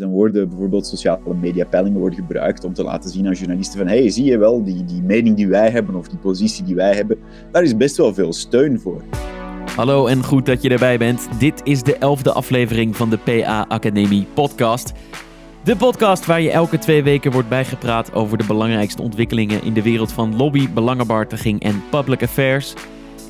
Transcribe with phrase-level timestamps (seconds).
[0.00, 3.88] Dan worden bijvoorbeeld sociale media peilingen worden gebruikt om te laten zien aan journalisten van
[3.88, 6.94] hey, zie je wel, die, die mening die wij hebben of die positie die wij
[6.94, 7.18] hebben,
[7.52, 9.02] daar is best wel veel steun voor.
[9.76, 11.28] Hallo en goed dat je erbij bent.
[11.38, 14.92] Dit is de elfde aflevering van de PA Academie podcast.
[15.64, 19.82] De podcast waar je elke twee weken wordt bijgepraat over de belangrijkste ontwikkelingen in de
[19.82, 22.74] wereld van lobby, belangenbehartiging en public affairs.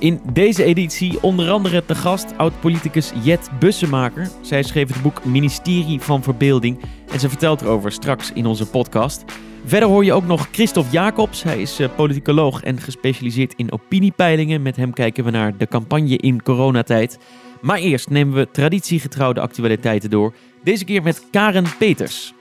[0.01, 4.31] In deze editie onder andere te gast oud-politicus Jet Bussemaker.
[4.41, 6.81] Zij schreef het boek Ministerie van Verbeelding
[7.13, 9.25] en ze vertelt erover straks in onze podcast.
[9.65, 11.43] Verder hoor je ook nog Christophe Jacobs.
[11.43, 14.63] Hij is uh, politicoloog en gespecialiseerd in opiniepeilingen.
[14.63, 17.19] Met hem kijken we naar de campagne in coronatijd.
[17.61, 20.35] Maar eerst nemen we traditiegetrouwde actualiteiten door.
[20.63, 22.35] Deze keer met Karen Peters.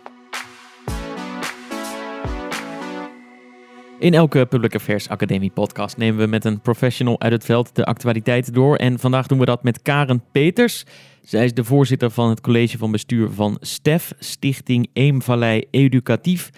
[3.99, 7.85] In elke Public Affairs Academie podcast nemen we met een professional uit het veld de
[7.85, 8.75] actualiteiten door.
[8.75, 10.85] En vandaag doen we dat met Karen Peters.
[11.21, 16.49] Zij is de voorzitter van het college van bestuur van STEF, Stichting Eemvallei Educatief.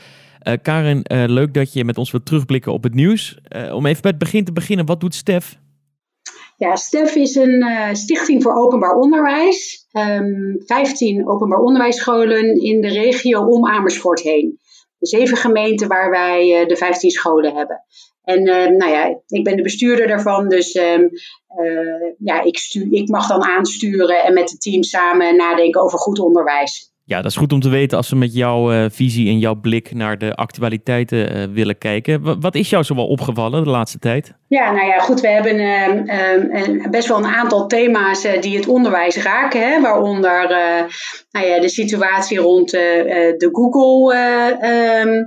[0.48, 3.38] Uh, Karen, uh, leuk dat je met ons wilt terugblikken op het nieuws.
[3.56, 5.60] Uh, om even bij het begin te beginnen, wat doet STEF?
[6.58, 9.88] Ja, STEF is een stichting voor openbaar onderwijs.
[9.92, 14.60] Um, 15 openbaar onderwijsscholen in de regio om Amersfoort heen
[15.02, 17.84] zeven gemeenten waar wij uh, de 15 scholen hebben.
[18.24, 21.00] En uh, nou ja, ik ben de bestuurder daarvan, dus uh,
[22.18, 26.91] ja, ik, ik mag dan aansturen en met het team samen nadenken over goed onderwijs.
[27.12, 29.56] Ja, dat is goed om te weten als we met jouw uh, visie en jouw
[29.56, 32.40] blik naar de actualiteiten uh, willen kijken.
[32.42, 34.34] Wat is jou zo wel opgevallen de laatste tijd?
[34.48, 35.22] Ja, nou ja, goed.
[35.22, 39.72] We hebben uh, best wel een aantal thema's eh, die het onderwijs raken.
[39.72, 40.48] Hè, waaronder
[41.32, 44.16] nou ja, de situatie rond de Google
[44.60, 45.24] ehm,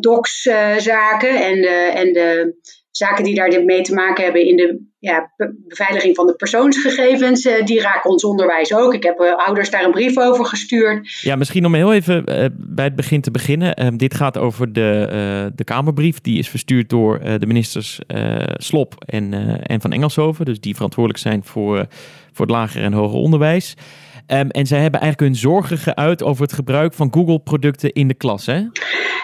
[0.00, 0.42] Docs
[0.76, 2.56] zaken en de, en de
[2.96, 5.32] zaken die daar mee te maken hebben in de ja,
[5.68, 8.94] beveiliging van de persoonsgegevens, uh, die raken ons onderwijs ook.
[8.94, 11.20] Ik heb uh, ouders daar een brief over gestuurd.
[11.20, 13.74] Ja, misschien om heel even uh, bij het begin te beginnen.
[13.74, 16.20] Ehm, dit gaat over de, de Kamerbrief.
[16.20, 18.00] Die is verstuurd door de ministers
[18.56, 20.44] Slop en, en Van Engelshoven.
[20.44, 21.86] Dus die verantwoordelijk zijn voor,
[22.32, 23.74] voor het lager en hoger onderwijs.
[24.26, 28.14] Um, en zij hebben eigenlijk hun zorgen geuit over het gebruik van Google-producten in de
[28.14, 28.46] klas.
[28.46, 28.64] Hè?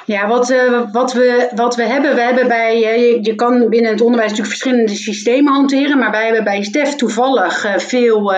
[0.07, 3.91] Ja, wat, uh, wat, we, wat we hebben, we hebben bij, uh, je, kan binnen
[3.91, 8.33] het onderwijs natuurlijk verschillende systemen hanteren, maar wij hebben bij STEF toevallig uh, veel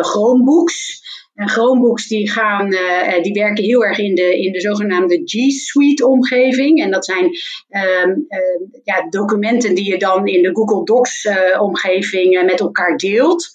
[0.00, 1.02] Chromebooks.
[1.34, 5.50] En Chromebooks die, gaan, uh, die werken heel erg in de, in de zogenaamde G
[5.50, 6.82] Suite omgeving.
[6.82, 11.28] En dat zijn uh, uh, ja, documenten die je dan in de Google Docs
[11.60, 13.48] omgeving met elkaar deelt.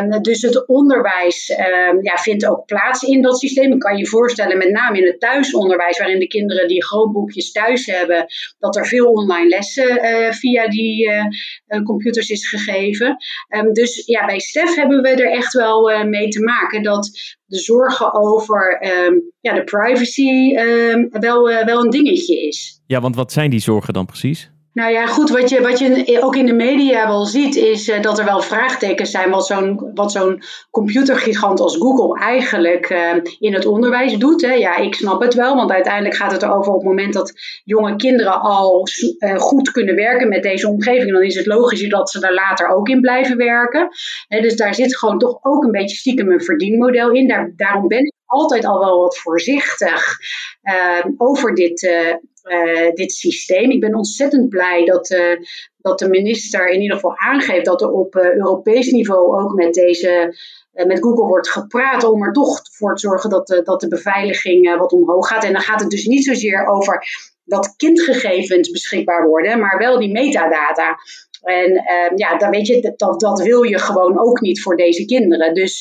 [0.00, 1.46] Um, dus het onderwijs
[2.02, 3.72] ja, vindt ook plaats in dat systeem.
[3.72, 7.86] Ik kan je voorstellen, met name in het thuisonderwijs, waarin de kinderen die Chromebookjes thuis
[7.86, 8.26] hebben,
[8.58, 10.00] dat er veel online lessen
[10.34, 11.10] via die
[11.84, 13.16] computers is gegeven.
[13.72, 16.97] Dus ja, bij STEF hebben we er echt wel mee te maken dat
[17.46, 18.78] de zorgen over
[19.40, 20.54] ja, de privacy
[21.10, 22.80] wel, wel een dingetje is.
[22.86, 24.50] Ja, want wat zijn die zorgen dan precies?
[24.78, 28.00] Nou ja, goed, wat je, wat je ook in de media wel ziet, is uh,
[28.02, 33.54] dat er wel vraagtekens zijn wat zo'n, wat zo'n computergigant als Google eigenlijk uh, in
[33.54, 34.42] het onderwijs doet.
[34.42, 34.52] Hè.
[34.52, 37.32] Ja, ik snap het wel, want uiteindelijk gaat het erover op het moment dat
[37.64, 38.86] jonge kinderen al
[39.18, 42.68] uh, goed kunnen werken met deze omgeving, dan is het logisch dat ze daar later
[42.68, 43.88] ook in blijven werken.
[44.28, 47.28] Dus daar zit gewoon toch ook een beetje stiekem een verdienmodel in.
[47.28, 50.16] Daar, daarom ben ik altijd al wel wat voorzichtig
[51.16, 51.88] over dit
[52.94, 53.70] dit systeem.
[53.70, 55.36] Ik ben ontzettend blij dat, uh,
[55.76, 59.74] dat de minister in ieder geval aangeeft dat er op uh, Europees niveau ook met
[59.74, 60.36] deze.
[60.72, 64.76] met Google wordt gepraat om er toch voor te zorgen dat de, dat de beveiliging
[64.76, 65.44] wat omhoog gaat.
[65.44, 67.02] En dan gaat het dus niet zozeer over
[67.44, 70.96] dat kindgegevens beschikbaar worden, maar wel die metadata.
[71.42, 75.04] En uh, ja, dan weet je, dat, dat wil je gewoon ook niet voor deze
[75.04, 75.54] kinderen.
[75.54, 75.80] Dus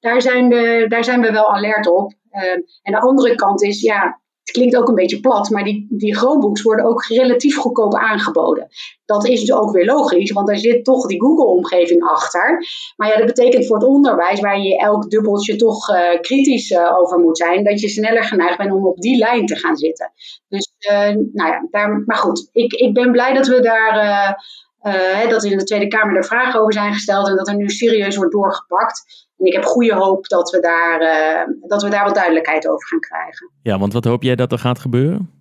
[0.00, 2.12] daar, zijn we, daar zijn we wel alert op.
[2.32, 5.86] Uh, en de andere kant is, ja, het klinkt ook een beetje plat, maar die,
[5.90, 8.68] die Chromebooks worden ook relatief goedkoop aangeboden.
[9.04, 12.66] Dat is dus ook weer logisch, want daar zit toch die Google-omgeving achter.
[12.96, 16.98] Maar ja, dat betekent voor het onderwijs, waar je elk dubbeltje toch uh, kritisch uh,
[16.98, 20.12] over moet zijn, dat je sneller geneigd bent om op die lijn te gaan zitten.
[20.48, 24.36] Dus, uh, nou ja, maar goed, ik, ik ben blij dat we daar.
[24.82, 27.56] Uh, dat er in de Tweede Kamer er vragen over zijn gesteld en dat er
[27.56, 29.28] nu serieus wordt doorgepakt.
[29.38, 32.88] En ik heb goede hoop dat we, daar, uh, dat we daar wat duidelijkheid over
[32.88, 33.50] gaan krijgen.
[33.62, 35.39] Ja, want wat hoop jij dat er gaat gebeuren?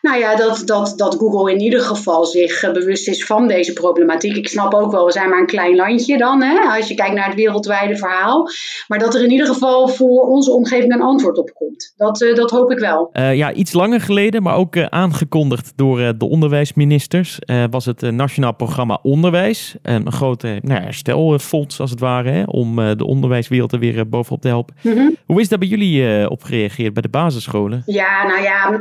[0.00, 3.72] Nou ja, dat, dat, dat Google in ieder geval zich eh, bewust is van deze
[3.72, 4.36] problematiek.
[4.36, 7.14] Ik snap ook wel, we zijn maar een klein landje dan, hè, als je kijkt
[7.14, 8.48] naar het wereldwijde verhaal.
[8.88, 11.94] Maar dat er in ieder geval voor onze omgeving een antwoord op komt.
[11.96, 13.10] Dat, uh, dat hoop ik wel.
[13.12, 17.38] Uh, ja, iets langer geleden, maar ook uh, aangekondigd door de onderwijsministers,
[17.70, 19.76] was het Nationaal Programma Onderwijs.
[19.82, 24.48] een grote nou, herstelfonds als het ware, hè, om de onderwijswereld er weer bovenop te
[24.48, 24.74] helpen.
[24.82, 25.16] Mm -hmm.
[25.26, 27.82] Hoe is daar bij jullie op gereageerd bij de basisscholen?
[27.86, 28.80] Ja, nou ja,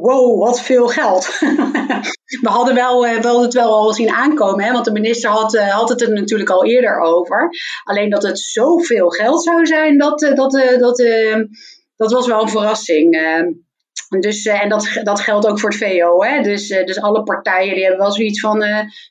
[0.00, 1.38] wow wat veel geld.
[2.42, 5.54] we hadden wel, uh, wel het wel al zien aankomen, hè, want de minister had,
[5.54, 7.50] uh, had het er natuurlijk al eerder over.
[7.84, 11.04] Alleen dat het zoveel geld zou zijn, dat, uh, dat, dat,
[11.96, 13.18] dat was wel een verrassing.
[14.20, 16.22] dus, en dat, dat geldt ook voor het VO.
[16.22, 16.42] Hè?
[16.42, 18.64] Dus, dus alle partijen die hebben wel zoiets van,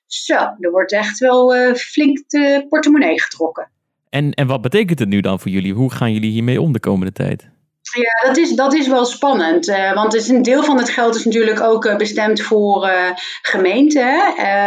[0.05, 3.69] zo, er wordt echt wel flink de portemonnee getrokken.
[4.09, 5.73] En, en wat betekent het nu dan voor jullie?
[5.73, 7.53] Hoe gaan jullie hiermee om de komende tijd?
[7.93, 9.67] Ja, dat is, dat is wel spannend.
[9.67, 13.09] Uh, want is een deel van het geld is natuurlijk ook uh, bestemd voor uh,
[13.41, 14.17] gemeenten.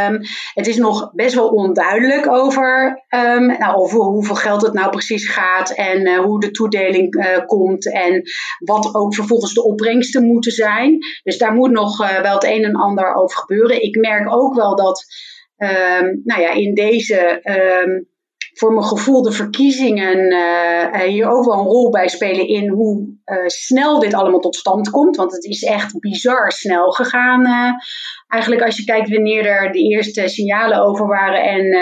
[0.07, 0.21] Um,
[0.55, 5.29] het is nog best wel onduidelijk over, um, nou, over hoeveel geld het nou precies
[5.29, 8.23] gaat en hoe de toedeling komt en
[8.59, 10.99] wat ook vervolgens de opbrengsten moeten zijn.
[11.23, 13.83] Dus daar moet nog wel het een en ander over gebeuren.
[13.83, 15.05] Ik merk ook wel dat
[15.57, 17.41] um, nou ja, in deze
[18.59, 23.17] voor mijn gevoel de verkiezingen uh, hier ook wel een rol bij spelen in hoe
[23.27, 25.17] uh, snel dit allemaal tot stand komt.
[25.17, 27.41] Want het is echt bizar snel gegaan.
[27.41, 27.73] Uh,
[28.29, 31.73] eigenlijk als je kijkt wanneer er de eerste signalen over waren en,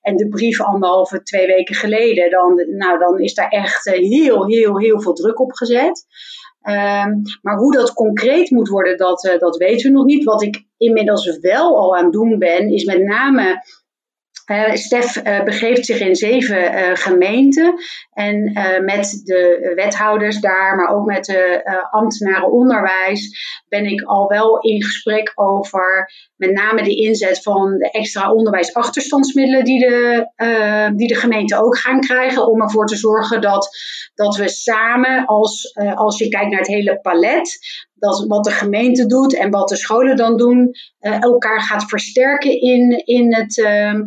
[0.00, 4.78] en de brief anderhalve, twee weken geleden, dan, nou, dan is daar echt heel, heel,
[4.78, 6.06] heel veel druk op gezet.
[6.66, 10.24] Um, maar hoe dat concreet moet worden, dat, dat weten we nog niet.
[10.24, 13.62] Wat ik inmiddels wel al aan het doen ben, is met name
[14.46, 17.74] uh, Stef uh, begeeft zich in zeven uh, gemeenten.
[18.12, 18.52] En
[18.84, 23.38] met de wethouders daar, maar ook met de ambtenaren onderwijs,
[23.68, 29.64] ben ik al wel in gesprek over met name de inzet van de extra onderwijsachterstandsmiddelen
[29.64, 33.68] die de, die de gemeenten ook gaan krijgen, om ervoor te zorgen dat,
[34.14, 37.58] dat we samen, als, als je kijkt naar het hele palet,
[37.94, 40.70] dat wat de gemeente doet en wat de scholen dan doen,
[41.00, 44.00] elkaar gaat versterken in, in het uh,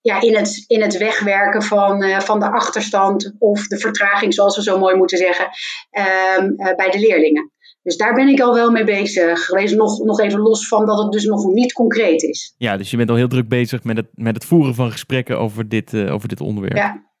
[0.00, 4.56] ja, in, het, in het wegwerken van, uh, van de achterstand of de vertraging, zoals
[4.56, 5.48] we zo mooi moeten zeggen,
[5.92, 7.52] uh, uh, bij de leerlingen.
[7.82, 9.74] Dus daar ben ik al wel mee bezig geweest.
[9.74, 12.54] Nog, nog even los van dat het dus nog niet concreet is.
[12.56, 15.38] Ja, dus je bent al heel druk bezig met het, met het voeren van gesprekken
[15.38, 16.76] over dit, over dit onderwerp.
[16.76, 17.13] Ja,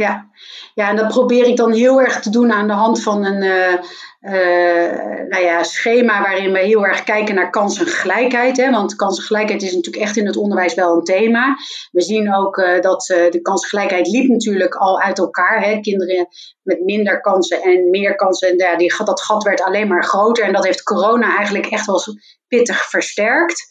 [0.00, 0.30] ja.
[0.74, 3.42] ja, en dat probeer ik dan heel erg te doen aan de hand van een
[3.42, 3.72] uh,
[4.20, 8.56] uh, nou ja, schema waarin we heel erg kijken naar kansengelijkheid.
[8.56, 8.70] Hè?
[8.70, 11.56] Want kansengelijkheid is natuurlijk echt in het onderwijs wel een thema.
[11.90, 15.62] We zien ook uh, dat de kansengelijkheid liep natuurlijk al uit elkaar.
[15.64, 15.80] Hè?
[15.80, 16.26] Kinderen
[16.62, 20.44] met minder kansen en meer kansen, en ja, die, dat gat werd alleen maar groter.
[20.44, 22.00] En dat heeft corona eigenlijk echt wel
[22.48, 23.66] pittig versterkt.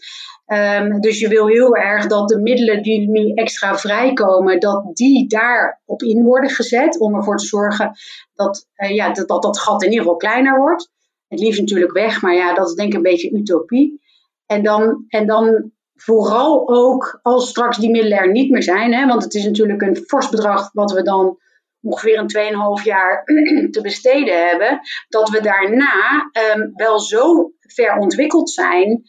[0.54, 5.28] Um, dus je wil heel erg dat de middelen die nu extra vrijkomen, dat die
[5.28, 7.00] daarop in worden gezet.
[7.00, 7.92] Om ervoor te zorgen
[8.34, 10.90] dat, uh, ja, dat, dat dat gat in ieder geval kleiner wordt.
[11.28, 14.02] Het liefst natuurlijk weg, maar ja, dat is denk ik een beetje utopie.
[14.46, 18.94] En dan, en dan vooral ook als straks die middelen er niet meer zijn.
[18.94, 21.38] Hè, want het is natuurlijk een fors bedrag wat we dan
[21.82, 23.24] ongeveer een 2,5 jaar
[23.72, 29.04] te besteden hebben, dat we daarna um, wel zo ver ontwikkeld zijn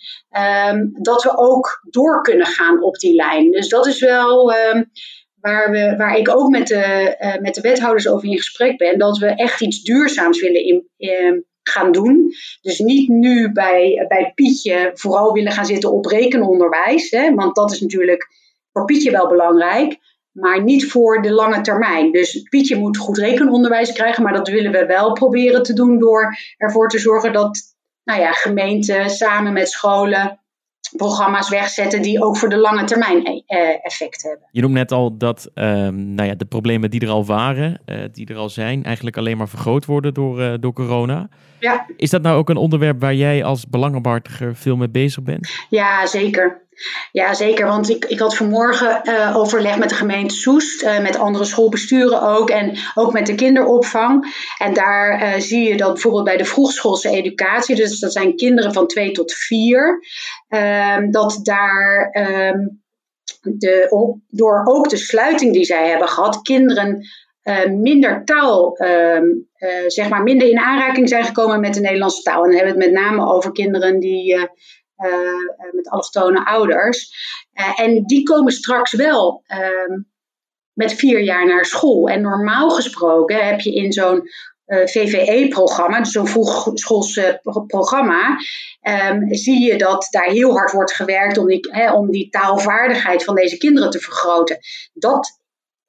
[0.70, 3.50] um, dat we ook door kunnen gaan op die lijn.
[3.50, 4.90] Dus dat is wel um,
[5.40, 8.98] waar, we, waar ik ook met de, uh, met de wethouders over in gesprek ben,
[8.98, 10.64] dat we echt iets duurzaams willen
[10.96, 12.32] in gaan doen.
[12.60, 17.72] Dus niet nu bij, bij Pietje vooral willen gaan zitten op rekenonderwijs, hè, want dat
[17.72, 18.28] is natuurlijk
[18.72, 19.98] voor Pietje wel belangrijk
[20.32, 22.12] maar niet voor de lange termijn.
[22.12, 26.36] Dus Pietje moet goed rekenonderwijs krijgen, maar dat willen we wel proberen te doen door
[26.56, 27.58] ervoor te zorgen dat
[28.04, 30.40] nou ja, gemeenten samen met scholen
[30.96, 34.48] programma's wegzetten die ook voor de lange termijn eh, effect hebben.
[34.50, 38.04] Je noemt net al dat ehm, nou ja, de problemen die er al waren, uh,
[38.12, 41.28] die er al zijn, eigenlijk alleen maar vergroot worden door, uh, door corona.
[41.60, 41.86] Ja.
[41.96, 45.50] Is dat nou ook een onderwerp waar jij als belangenbehartiger veel mee bezig bent?
[45.68, 46.68] Ja, zeker.
[47.12, 47.66] Ja, zeker.
[47.66, 52.22] Want ik, ik had vanmorgen uh, overleg met de gemeente Soest, uh, met andere schoolbesturen
[52.22, 54.34] ook en ook met de kinderopvang.
[54.58, 58.72] En daar uh, zie je dat bijvoorbeeld bij de vroegschoolse educatie, dus dat zijn kinderen
[58.72, 60.00] van 2 tot 4,
[60.48, 62.82] ehm, dat daar um,
[63.40, 67.06] de, door ook de sluiting die zij hebben gehad, kinderen
[67.68, 69.48] minder taal, um,
[69.86, 72.44] zeg maar minder in aanraking zijn gekomen met de Nederlandse taal.
[72.44, 74.48] En dan hebben we het met name over kinderen die
[75.72, 77.12] met allochtone ouders.
[77.54, 79.98] Uh, en die komen straks wel uh,
[80.72, 82.08] met vier jaar naar school.
[82.08, 84.28] En normaal gesproken heb je in zo'n
[84.84, 88.36] VVE-programma, dus zo'n vroegschoolse programma,
[89.10, 93.34] um, zie je dat daar heel hard wordt gewerkt om die, om die taalvaardigheid van
[93.34, 94.58] deze kinderen te vergroten.
[94.92, 95.39] Dat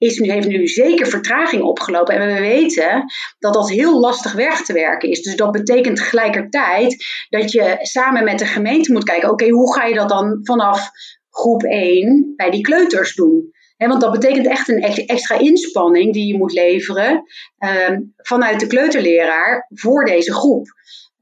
[0.02, 2.16] is nu, heeft nu zeker vertraging opgelopen.
[2.16, 3.06] En we weten
[3.40, 5.22] dat dat heel lastig weg te werken is.
[5.22, 9.86] Dus dat betekent tegelijkertijd dat je samen met de gemeente moet kijken: oké, hoe ga
[9.86, 10.90] je dat dan vanaf
[11.30, 13.50] groep 1 bij die kleuters doen?
[13.78, 17.24] want dat betekent echt een extra inspanning die je moet leveren
[17.90, 20.66] um, vanuit de kleuterleraar voor deze groep.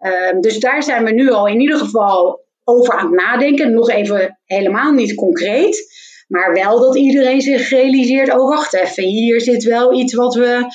[0.01, 3.74] Um, dus daar zijn we nu al in ieder geval over aan het nadenken.
[3.74, 5.88] Nog even helemaal niet concreet.
[6.29, 10.65] Maar wel dat iedereen zich realiseert: oh, wacht even, hier zit wel iets wat we,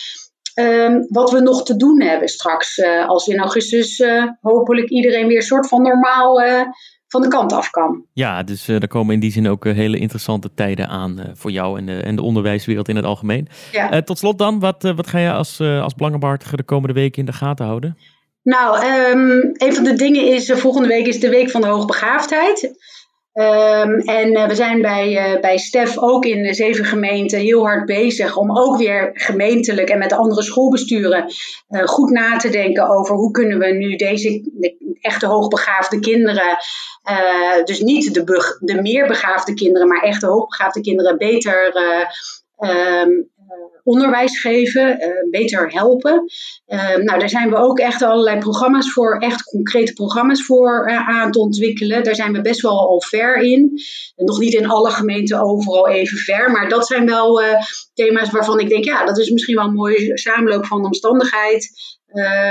[0.61, 2.79] um, wat we nog te doen hebben straks.
[2.79, 6.61] Uh, als in augustus uh, hopelijk iedereen weer een soort van normaal uh,
[7.09, 8.05] van de kant af kan.
[8.13, 11.87] Ja, dus er komen in die zin ook hele interessante tijden aan voor jou en
[11.87, 13.49] de, en de onderwijswereld in het algemeen.
[13.73, 14.03] Ja.
[14.03, 17.33] tot slot dan, wat, wat ga je als, als belangenbehartiger de komende weken in de
[17.33, 17.99] gaten houden?
[18.43, 22.73] Nou, um, een van de dingen is, volgende week is de Week van de Hoogbegaafdheid.
[23.35, 27.65] Um, en uh, we zijn bij, uh, bij Stef ook in de zeven gemeenten heel
[27.65, 31.25] hard bezig om ook weer gemeentelijk en met andere schoolbesturen
[31.69, 36.57] uh, goed na te denken over hoe kunnen we nu deze de echte hoogbegaafde kinderen,
[37.65, 41.73] dus niet de, de meer begaafde kinderen, maar echte hoogbegaafde kinderen beter
[42.59, 43.31] um,
[43.85, 46.25] onderwijs geven, uh, beter helpen.
[46.67, 51.09] Uh, nou, daar zijn we ook echt allerlei programma's voor, echt concrete programma's voor uh,
[51.09, 52.05] aan te ontwikkelen.
[52.05, 53.81] Daar zijn we best wel al ver in.
[54.17, 57.43] nog niet in alle gemeenten overal even ver, maar dat zijn wel
[57.95, 61.71] thema's waarvan ik denk, ja, dat is misschien wel een mooie samenloop van omstandigheid.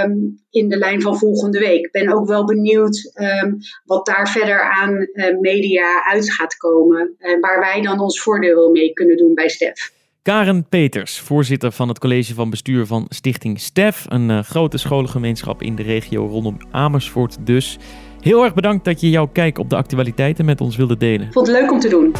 [0.05, 1.85] Um, in de lijn van volgende week.
[1.85, 5.09] Ik ben ook wel benieuwd um, wat daar verder aan
[5.39, 7.15] media uit gaat komen.
[7.17, 9.91] En waar wij dan ons voordeel mee kunnen doen bij Stef.
[10.23, 15.61] Karen Peters, voorzitter van het college van bestuur van Stichting STEF, een uh, grote scholengemeenschap
[15.61, 17.77] in de regio rondom Amersfoort dus.
[18.21, 21.31] Heel erg bedankt dat je jouw kijk op de actualiteiten met ons wilde delen.
[21.31, 22.15] Vond het leuk om te doen.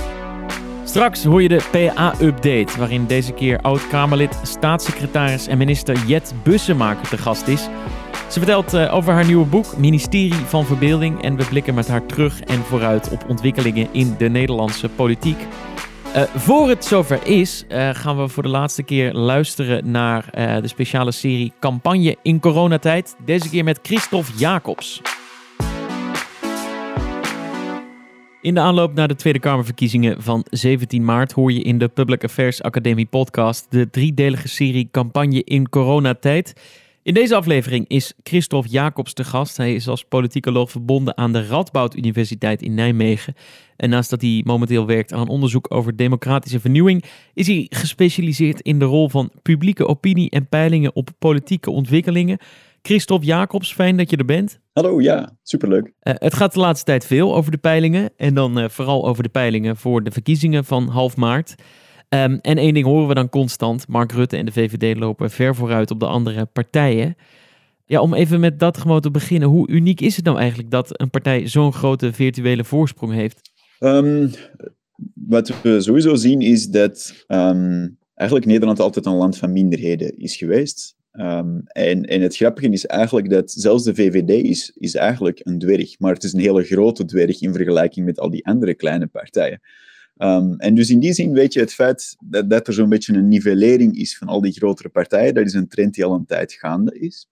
[0.83, 7.17] Straks hoor je de PA-update, waarin deze keer oud-Kamerlid, staatssecretaris en minister Jet Bussemaker te
[7.17, 7.61] gast is.
[8.29, 12.05] Ze vertelt uh, over haar nieuwe boek, Ministerie van Verbeelding, en we blikken met haar
[12.05, 15.37] terug en vooruit op ontwikkelingen in de Nederlandse politiek.
[16.15, 20.61] Uh, voor het zover is, uh, gaan we voor de laatste keer luisteren naar uh,
[20.61, 23.15] de speciale serie Campagne in coronatijd.
[23.25, 25.01] Deze keer met Christophe Jacobs.
[28.41, 32.23] In de aanloop naar de Tweede Kamerverkiezingen van 17 maart hoor je in de Public
[32.23, 36.53] Affairs Academie podcast de driedelige serie Campagne in coronatijd.
[37.03, 39.57] In deze aflevering is Christophe Jacobs te gast.
[39.57, 43.33] Hij is als politicoloog verbonden aan de Radboud Universiteit in Nijmegen.
[43.75, 48.79] En naast dat hij momenteel werkt aan onderzoek over democratische vernieuwing, is hij gespecialiseerd in
[48.79, 52.37] de rol van publieke opinie en peilingen op politieke ontwikkelingen.
[52.81, 54.59] Christophe Jacobs, fijn dat je er bent.
[54.73, 55.85] Hallo, ja, superleuk.
[55.85, 59.23] Uh, het gaat de laatste tijd veel over de peilingen en dan uh, vooral over
[59.23, 61.55] de peilingen voor de verkiezingen van half maart.
[62.13, 65.55] Um, en één ding horen we dan constant: Mark Rutte en de VVD lopen ver
[65.55, 67.15] vooruit op de andere partijen.
[67.85, 69.49] Ja, om even met dat gewoon te beginnen.
[69.49, 73.51] Hoe uniek is het nou eigenlijk dat een partij zo'n grote virtuele voorsprong heeft?
[73.79, 74.31] Um,
[75.13, 80.35] wat we sowieso zien is dat um, eigenlijk Nederland altijd een land van minderheden is
[80.35, 80.95] geweest.
[81.11, 85.99] En, en het grappige is eigenlijk dat zelfs de VVD is, is eigenlijk een dwerg,
[85.99, 89.61] maar het is een hele grote dwerg in vergelijking met al die andere kleine partijen.
[90.17, 93.13] Um, en dus in die zin weet je het feit dat, dat er zo'n beetje
[93.13, 96.25] een nivellering is van al die grotere partijen, dat is een trend die al een
[96.25, 97.27] tijd gaande is.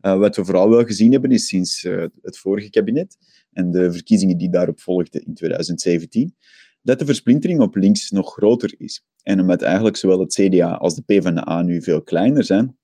[0.00, 3.16] Uh, wat we vooral wel gezien hebben is sinds uh, het vorige kabinet
[3.52, 6.34] en de verkiezingen die daarop volgden in 2017,
[6.82, 9.04] dat de versplintering op links nog groter is.
[9.22, 12.76] En omdat eigenlijk zowel het CDA als de PvdA nu veel kleiner zijn,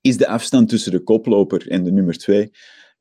[0.00, 2.50] is de afstand tussen de koploper en de nummer twee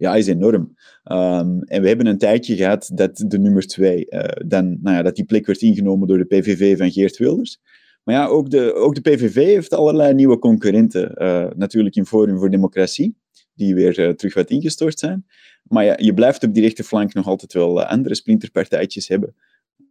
[0.04, 0.76] ja, is enorm.
[1.12, 5.02] Um, en we hebben een tijdje gehad dat de nummer twee, uh, dan, nou ja,
[5.02, 7.60] dat die plek werd ingenomen door de PVV van Geert Wilders.
[8.04, 11.12] Maar ja, ook de, ook de PVV heeft allerlei nieuwe concurrenten.
[11.18, 13.16] Uh, natuurlijk in Forum voor Democratie,
[13.54, 15.26] die weer uh, terug wat ingestort zijn.
[15.64, 19.36] Maar ja, je blijft op die rechterflank nog altijd wel andere splinterpartijtjes hebben.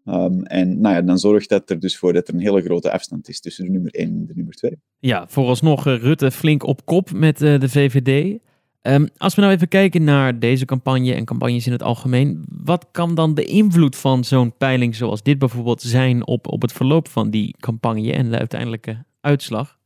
[0.04, 2.92] Um, en nou ja, dan zorgt dat er dus voor dat er een hele grote
[2.92, 4.78] afstand is tussen de nummer 1 en de nummer 2.
[4.98, 8.40] Ja, vooralsnog Rutte flink op kop met de VVD.
[8.88, 12.86] Um, als we nou even kijken naar deze campagne en campagnes in het algemeen, wat
[12.90, 17.08] kan dan de invloed van zo'n peiling zoals dit bijvoorbeeld zijn op, op het verloop
[17.08, 19.78] van die campagne en de uiteindelijke uitslag?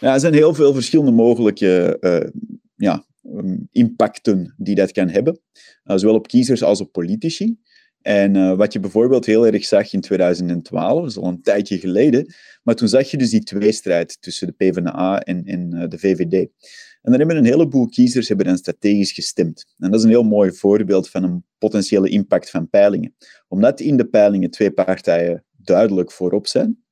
[0.00, 2.42] Ja, er zijn heel veel verschillende mogelijke uh,
[2.76, 5.40] ja, um, impacten die dat kan hebben,
[5.84, 7.56] uh, zowel op kiezers als op politici.
[8.02, 12.34] En uh, wat je bijvoorbeeld heel erg zag in 2012, dat al een tijdje geleden,
[12.62, 16.48] maar toen zag je dus die tweestrijd tussen de PvdA en, en de VVD.
[17.02, 19.64] En dan hebben een heleboel kiezers hebben dan strategisch gestemd.
[19.78, 23.14] En dat is een heel mooi voorbeeld van een potentiële impact van peilingen.
[23.48, 26.82] Omdat in de peilingen twee partijen duidelijk voorop zijn,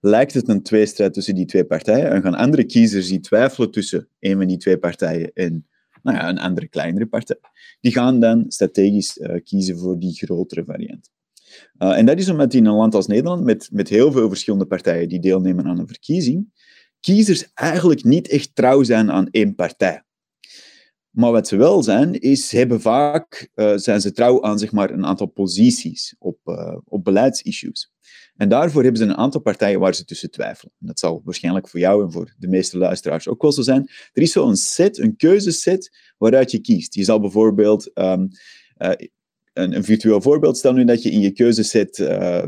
[0.00, 2.10] lijkt het een tweestrijd tussen die twee partijen.
[2.10, 5.66] En gaan andere kiezers die twijfelen tussen een van die twee partijen en
[6.02, 7.36] nou ja, een andere kleinere partij,
[7.80, 11.10] die gaan dan strategisch uh, kiezen voor die grotere variant.
[11.78, 14.66] Uh, en dat is omdat in een land als Nederland, met, met heel veel verschillende
[14.66, 16.52] partijen die deelnemen aan een verkiezing,
[17.00, 20.02] kiezers eigenlijk niet echt trouw zijn aan één partij.
[21.10, 24.90] Maar wat ze wel zijn, is hebben vaak uh, zijn ze trouw aan zeg maar,
[24.90, 27.92] een aantal posities op, uh, op beleidsissues.
[28.36, 30.72] En daarvoor hebben ze een aantal partijen waar ze tussen twijfelen.
[30.78, 33.90] dat zal waarschijnlijk voor jou en voor de meeste luisteraars ook wel zo zijn.
[34.12, 36.94] Er is zo'n set, een keuzeset waaruit je kiest.
[36.94, 38.28] Je zal bijvoorbeeld um,
[38.78, 38.90] uh,
[39.62, 41.96] een, virtueel voorbeeld stellen nu dat je in je keuzeset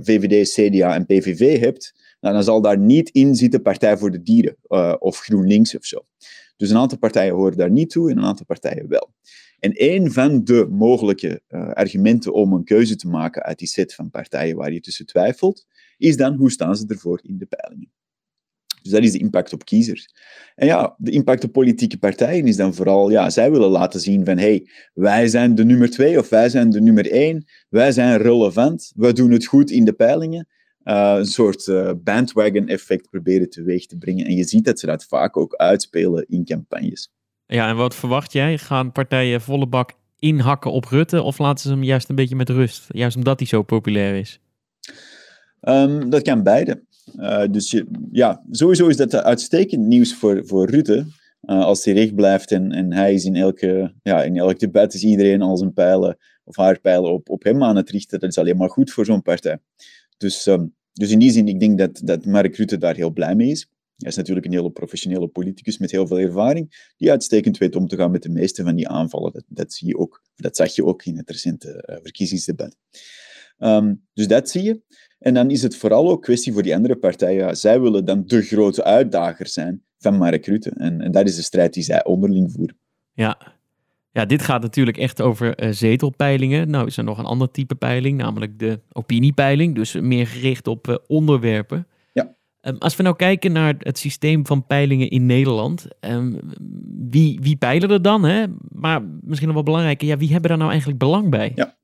[0.02, 1.95] VVD, CDA en PVV hebt.
[2.21, 4.57] Nou, dan zal daar niet in zitten Partij voor de Dieren
[5.00, 6.04] of GroenLinks of zo.
[6.57, 9.12] Dus een aantal partijen horen daar niet toe en een aantal partijen wel.
[9.59, 13.95] En een van de mogelijke uh, argumenten om een keuze te maken uit die set
[13.95, 15.66] van partijen waar je tussen twijfelt,
[15.97, 17.90] is dan hoe staan ze ervoor in de peilingen.
[18.83, 20.09] Dus dat is de impact op kiezers.
[20.55, 24.25] En ja, de impact op politieke partijen is dan vooral, ja, zij willen laten zien
[24.25, 28.19] van, hey, wij zijn de nummer twee of wij zijn de nummer één, wij zijn
[28.19, 30.47] relevant, we doen het goed in de peilingen.
[30.85, 34.27] Uh, een soort uh, bandwagon-effect proberen teweeg te brengen.
[34.27, 37.11] En je ziet dat ze dat vaak ook uitspelen in campagnes.
[37.47, 38.59] Ja, en wat verwacht jij?
[38.59, 42.49] Gaan partijen volle bak inhakken op Rutte of laten ze hem juist een beetje met
[42.49, 42.85] rust?
[42.89, 44.41] Juist omdat hij zo populair is?
[45.61, 46.85] Um, dat kan beide.
[47.16, 47.82] Uh, dus
[48.12, 51.06] ja, sowieso is dat uitstekend nieuws voor, voor Rutte.
[51.40, 55.02] als hij recht blijft en, en hij is in, elke, ja, in elk debat is
[55.02, 58.21] iedereen al zijn pijlen of haar pijlen op, op hem aan het richten.
[58.21, 59.59] Dat is alleen maar goed voor zo'n partij.
[60.16, 63.35] Dus, um, dus in die zin, ik denk dat, dat Mark Rutte daar heel blij
[63.35, 63.68] mee is.
[63.97, 67.87] Hij is natuurlijk een hele professionele politicus met heel veel ervaring, die uitstekend weet om
[67.87, 69.44] te gaan met de meeste van die aanvallen.
[69.49, 72.76] Dat, zie je ook, dat zag je ook in het recente verkiezingsdebat.
[73.59, 74.80] Um, dus dat zie je.
[75.23, 77.57] En dan is het vooral ook kwestie voor die andere partijen.
[77.57, 80.71] zij willen dan de grote uitdager zijn van Mark Rutte.
[80.71, 82.76] En, en dat is de strijd die zij onderling voeren.
[83.12, 83.38] Ja,
[84.12, 86.71] ja, dit gaat natuurlijk echt over uh, zetelpeilingen.
[86.71, 89.75] Nou is er nog een ander type peiling, namelijk de opiniepeiling.
[89.75, 91.87] Dus meer gericht op uh, onderwerpen.
[92.12, 92.35] Ja.
[92.61, 95.87] Um, als we nou kijken naar het systeem van peilingen in Nederland.
[96.00, 96.38] Um,
[97.11, 98.25] wie, wie peilen er dan?
[98.25, 98.45] Hè?
[98.69, 101.52] Maar misschien nog wel belangrijker, ja, wie hebben daar nou eigenlijk belang bij?
[101.55, 101.76] Ja,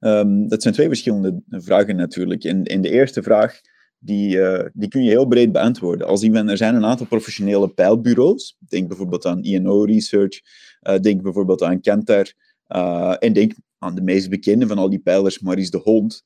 [0.00, 2.44] um, dat zijn twee verschillende vragen natuurlijk.
[2.44, 3.60] En, en de eerste vraag,
[3.98, 6.06] die, uh, die kun je heel breed beantwoorden.
[6.06, 8.56] Als iemand, er zijn een aantal professionele peilbureaus.
[8.68, 10.40] Denk bijvoorbeeld aan INO Research.
[10.88, 12.32] Uh, denk bijvoorbeeld aan Kantar.
[12.68, 16.22] Uh, en denk aan de meest bekende van al die pijlers, Maurice de Hond.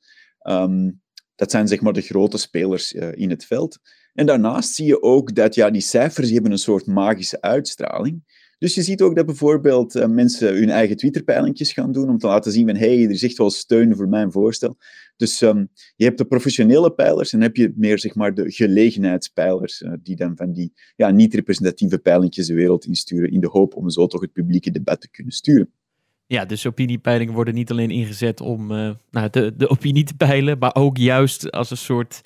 [0.48, 1.02] Um,
[1.34, 3.78] dat zijn zeg maar de grote spelers in het veld.
[4.12, 8.22] En daarnaast zie je ook dat ja, die cijfers hebben een soort magische uitstraling.
[8.58, 12.26] Dus je ziet ook dat bijvoorbeeld uh, mensen hun eigen Twitter-peilingjes gaan doen om te
[12.26, 14.76] laten zien van hey, er is echt wel steun voor mijn voorstel.
[15.16, 18.50] Dus um, je hebt de professionele pijlers en dan heb je meer zeg maar, de
[18.50, 23.74] gelegenheidspeilers uh, die dan van die ja, niet-representatieve peilingjes de wereld insturen in de hoop
[23.74, 25.70] om zo toch het publieke debat te kunnen sturen.
[26.26, 30.58] Ja, dus opiniepeilingen worden niet alleen ingezet om uh, nou, de, de opinie te peilen,
[30.58, 32.20] maar ook juist als een soort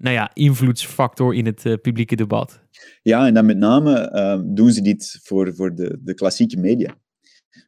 [0.00, 2.60] nou ja, invloedsfactor in het uh, publieke debat.
[3.02, 6.94] Ja, en dan met name uh, doen ze dit voor, voor de, de klassieke media.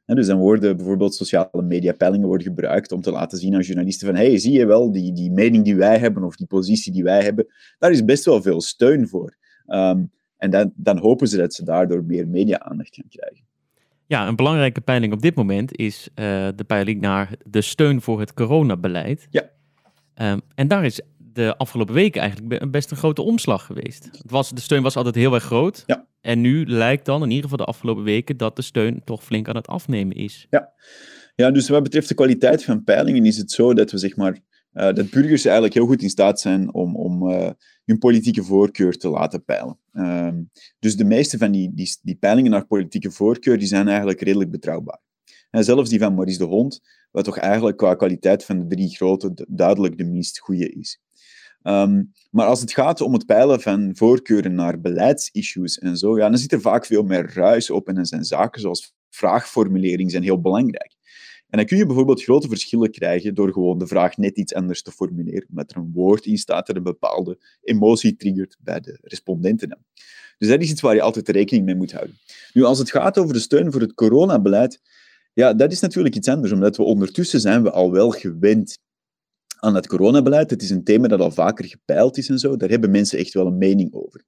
[0.05, 4.07] En dus dan worden bijvoorbeeld sociale mediapeilingen worden gebruikt om te laten zien aan journalisten
[4.07, 7.03] van hey, zie je wel, die, die mening die wij hebben of die positie die
[7.03, 7.47] wij hebben,
[7.79, 9.37] daar is best wel veel steun voor.
[9.67, 13.45] Um, en dan, dan hopen ze dat ze daardoor meer media-aandacht gaan krijgen.
[14.07, 18.21] Ja, een belangrijke peiling op dit moment is uh, de peiling naar de steun voor
[18.21, 19.27] het coronabeleid.
[19.31, 19.51] Ja.
[20.33, 21.01] Um, en daar is
[21.33, 24.05] de afgelopen weken eigenlijk best een grote omslag geweest.
[24.05, 25.83] Het was, de steun was altijd heel erg groot.
[25.87, 26.07] Ja.
[26.21, 29.49] En nu lijkt dan, in ieder geval de afgelopen weken, dat de steun toch flink
[29.49, 30.47] aan het afnemen is.
[30.51, 30.73] Ja,
[31.35, 34.33] ja dus wat betreft de kwaliteit van peilingen is het zo dat we zeg maar,
[34.33, 37.51] uh, dat burgers eigenlijk heel goed in staat zijn om, om uh,
[37.85, 39.79] hun politieke voorkeur te laten peilen.
[39.93, 40.29] Uh,
[40.79, 44.51] dus de meeste van die, die, die peilingen naar politieke voorkeur, die zijn eigenlijk redelijk
[44.51, 45.01] betrouwbaar.
[45.51, 48.97] En zelfs die van Maurice de Hond, wat toch eigenlijk qua kwaliteit van de drie
[48.97, 51.01] grote duidelijk de minst goede is.
[51.63, 56.29] Um, maar als het gaat om het peilen van voorkeuren naar beleidsissues en zo, ja,
[56.29, 60.41] dan zit er vaak veel meer ruis op en zijn zaken zoals vraagformulering zijn heel
[60.41, 60.95] belangrijk.
[61.49, 64.83] En dan kun je bijvoorbeeld grote verschillen krijgen door gewoon de vraag net iets anders
[64.83, 68.99] te formuleren, omdat er een woord in staat dat een bepaalde emotie triggert bij de
[69.03, 69.79] respondenten.
[70.39, 72.19] Dus dat is iets waar je altijd rekening mee moet houden.
[72.53, 74.81] Nu, als het gaat over de steun voor het coronabeleid,
[75.33, 78.79] ja, dat is natuurlijk iets anders, omdat we ondertussen zijn we al wel gewend
[79.63, 80.51] aan het coronabeleid.
[80.51, 82.57] Het is een thema dat al vaker gepeild is en zo.
[82.57, 84.25] Daar hebben mensen echt wel een mening over.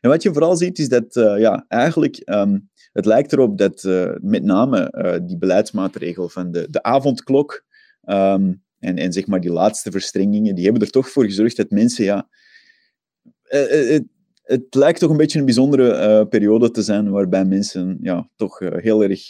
[0.00, 3.82] En wat je vooral ziet, is dat uh, ja, eigenlijk um, het lijkt erop dat
[4.20, 7.64] met name die beleidsmaatregel van de, de avondklok
[8.02, 11.70] ehm, en, en zeg maar die laatste verstrengingen, die hebben er toch voor gezorgd dat
[11.70, 12.28] mensen, ja,
[13.42, 14.04] het,
[14.42, 19.02] het lijkt toch een beetje een bijzondere periode te zijn waarbij mensen ja, toch heel
[19.02, 19.28] erg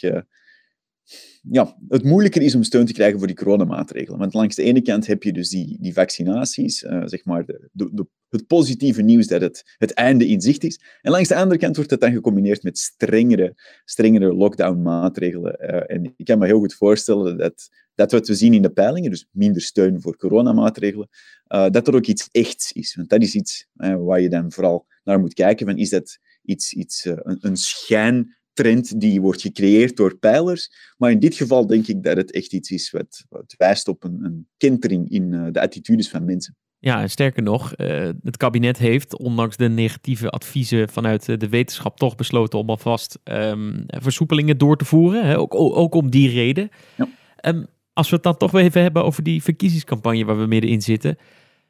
[1.41, 4.19] ja, het moeilijker is om steun te krijgen voor die coronamaatregelen.
[4.19, 8.07] Want langs de ene kant heb je dus die, die vaccinaties, uh, zeg maar de,
[8.29, 10.81] het positieve nieuws dat het, het einde in zicht is.
[11.01, 13.53] En langs de andere kant wordt het dan gecombineerd met strengere,
[13.85, 15.57] strengere lockdown-maatregelen.
[15.61, 18.71] Uh, en ik kan me heel goed voorstellen dat, dat wat we zien in de
[18.71, 21.09] peilingen, dus minder steun voor coronamaatregelen,
[21.47, 22.95] uh, dat er ook iets echts is.
[22.95, 25.65] Want dat is iets waar je dan vooral naar moet kijken.
[25.65, 30.93] Van, is dat iets, iets een, een schijn trend die wordt gecreëerd door pijlers.
[30.97, 34.03] Maar in dit geval denk ik dat het echt iets is wat, wat wijst op
[34.03, 36.55] een, een kentering in uh, de attitudes van mensen.
[36.79, 41.49] Ja, en sterker nog, uh, het kabinet heeft, ondanks de negatieve adviezen vanuit uh, de
[41.49, 45.25] wetenschap, toch besloten om alvast um, versoepelingen door te voeren.
[45.25, 45.37] Hè?
[45.37, 46.69] Ook, ook, om die reden.
[46.95, 47.07] Ja.
[47.41, 50.81] Um, als we het dan toch weer even hebben over die verkiezingscampagne waar we middenin
[50.81, 51.17] zitten.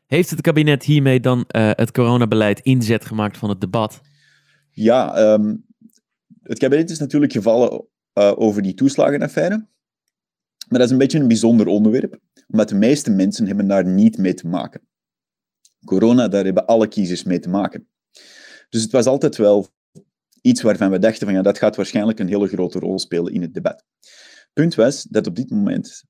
[0.06, 4.02] Heeft het kabinet hiermee dan het coronabeleid inzet gemaakt van het debat?
[4.71, 5.65] Ja, um,
[6.47, 9.67] het kabinet is natuurlijk gevallen uh, over die toeslagenaffaire.
[10.67, 14.17] Maar dat is een beetje een bijzonder onderwerp, omdat de meeste mensen hebben daar niet
[14.17, 14.81] mee te maken.
[15.86, 17.88] Corona, daar hebben alle kiezers mee te maken.
[18.69, 19.67] Dus het was altijd wel
[20.41, 23.41] iets waarvan we dachten van ja, dat gaat waarschijnlijk een hele grote rol spelen in
[23.41, 23.86] het debat.
[24.53, 26.03] Punt was dat op dit moment,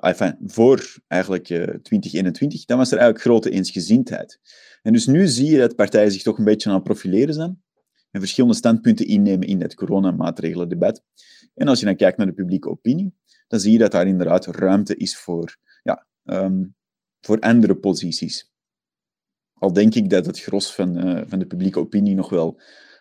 [0.00, 4.40] enfin, voor eigenlijk uh, 2021, dan was er eigenlijk grote eensgezindheid.
[4.82, 7.62] En dus nu zie je dat partijen zich toch een beetje aan het profileren zijn
[8.10, 11.02] en verschillende standpunten innemen in het coronamaatregelendebat.
[11.54, 13.14] En als je dan kijkt naar de publieke opinie,
[13.46, 16.74] dan zie je dat daar inderdaad ruimte is voor, ja, um,
[17.20, 18.50] voor andere posities.
[19.54, 22.60] Al denk ik dat het gros van, uh, van de publieke opinie nog wel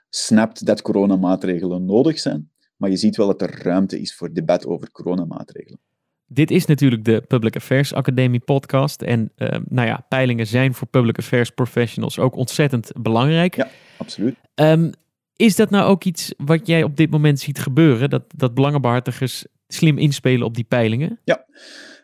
[0.10, 4.66] snapt dat coronamaatregelen nodig zijn, maar je ziet wel dat er ruimte is voor debat
[4.66, 5.80] over coronamaatregelen.
[6.30, 9.02] Dit is natuurlijk de Public Affairs Academie podcast.
[9.02, 13.56] En uh, nou ja, peilingen zijn voor public affairs professionals ook ontzettend belangrijk.
[13.56, 14.36] Ja, absoluut.
[14.56, 14.92] Um,
[15.36, 18.10] is dat nou ook iets wat jij op dit moment ziet gebeuren?
[18.10, 21.20] Dat, dat belangenbehartigers slim inspelen op die peilingen?
[21.24, 21.46] Ja,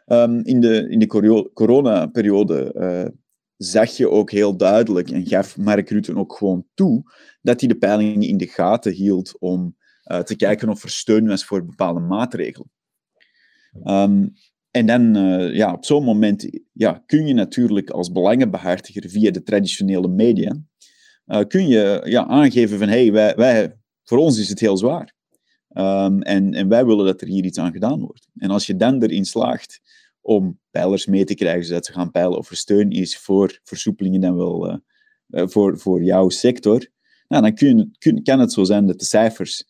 [0.05, 1.07] um, in de, in de
[1.53, 3.17] coronaperiode uh,
[3.57, 7.03] zag je ook heel duidelijk en gaf Mark Rutte ook gewoon toe
[7.41, 9.75] dat hij de peilingen in de gaten hield om
[10.11, 12.71] uh, te kijken of er steun was voor bepaalde maatregelen.
[13.83, 14.33] Um,
[14.71, 19.43] en dan, uh, ja, op zo'n moment ja, kun je natuurlijk als belangenbehartiger via de
[19.43, 20.61] traditionele media
[21.47, 25.13] kun je ja, aangeven van hey, wij, wij, voor ons is het heel zwaar.
[25.77, 28.27] Um, en, en wij willen dat er hier iets aan gedaan wordt.
[28.37, 29.79] En als je dan erin slaagt
[30.21, 34.21] om pijlers mee te krijgen, zodat ze gaan peilen of er steun is voor versoepelingen
[34.21, 34.75] dan wel uh,
[35.27, 36.87] uh, voor, voor jouw sector,
[37.27, 39.63] nou, dan kun, kun, kan het zo zijn dat de cijfers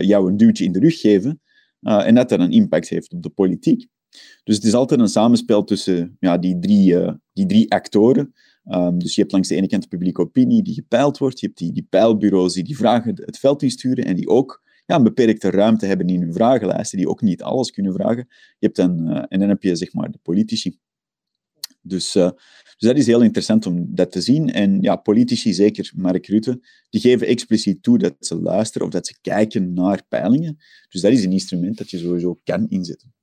[0.00, 1.40] jou een duwtje in de rug geven
[1.80, 3.86] en dat dat een impact heeft op de politiek.
[4.44, 6.96] Dus het is altijd een samenspel tussen ja, die, drie,
[7.32, 8.34] die drie actoren.
[8.70, 11.46] Um, dus je hebt langs de ene kant de publieke opinie die gepeild wordt, je
[11.46, 15.02] hebt die, die peilbureaus die die vragen het veld insturen en die ook ja, een
[15.02, 18.26] beperkte ruimte hebben in hun vragenlijsten, die ook niet alles kunnen vragen.
[18.28, 20.78] Je hebt dan, uh, en dan heb je zeg maar de politici.
[21.80, 22.30] Dus, uh,
[22.62, 24.52] dus dat is heel interessant om dat te zien.
[24.52, 29.06] En ja, politici, zeker Mark Rutte, die geven expliciet toe dat ze luisteren of dat
[29.06, 30.56] ze kijken naar peilingen.
[30.88, 33.14] Dus dat is een instrument dat je sowieso kan inzetten.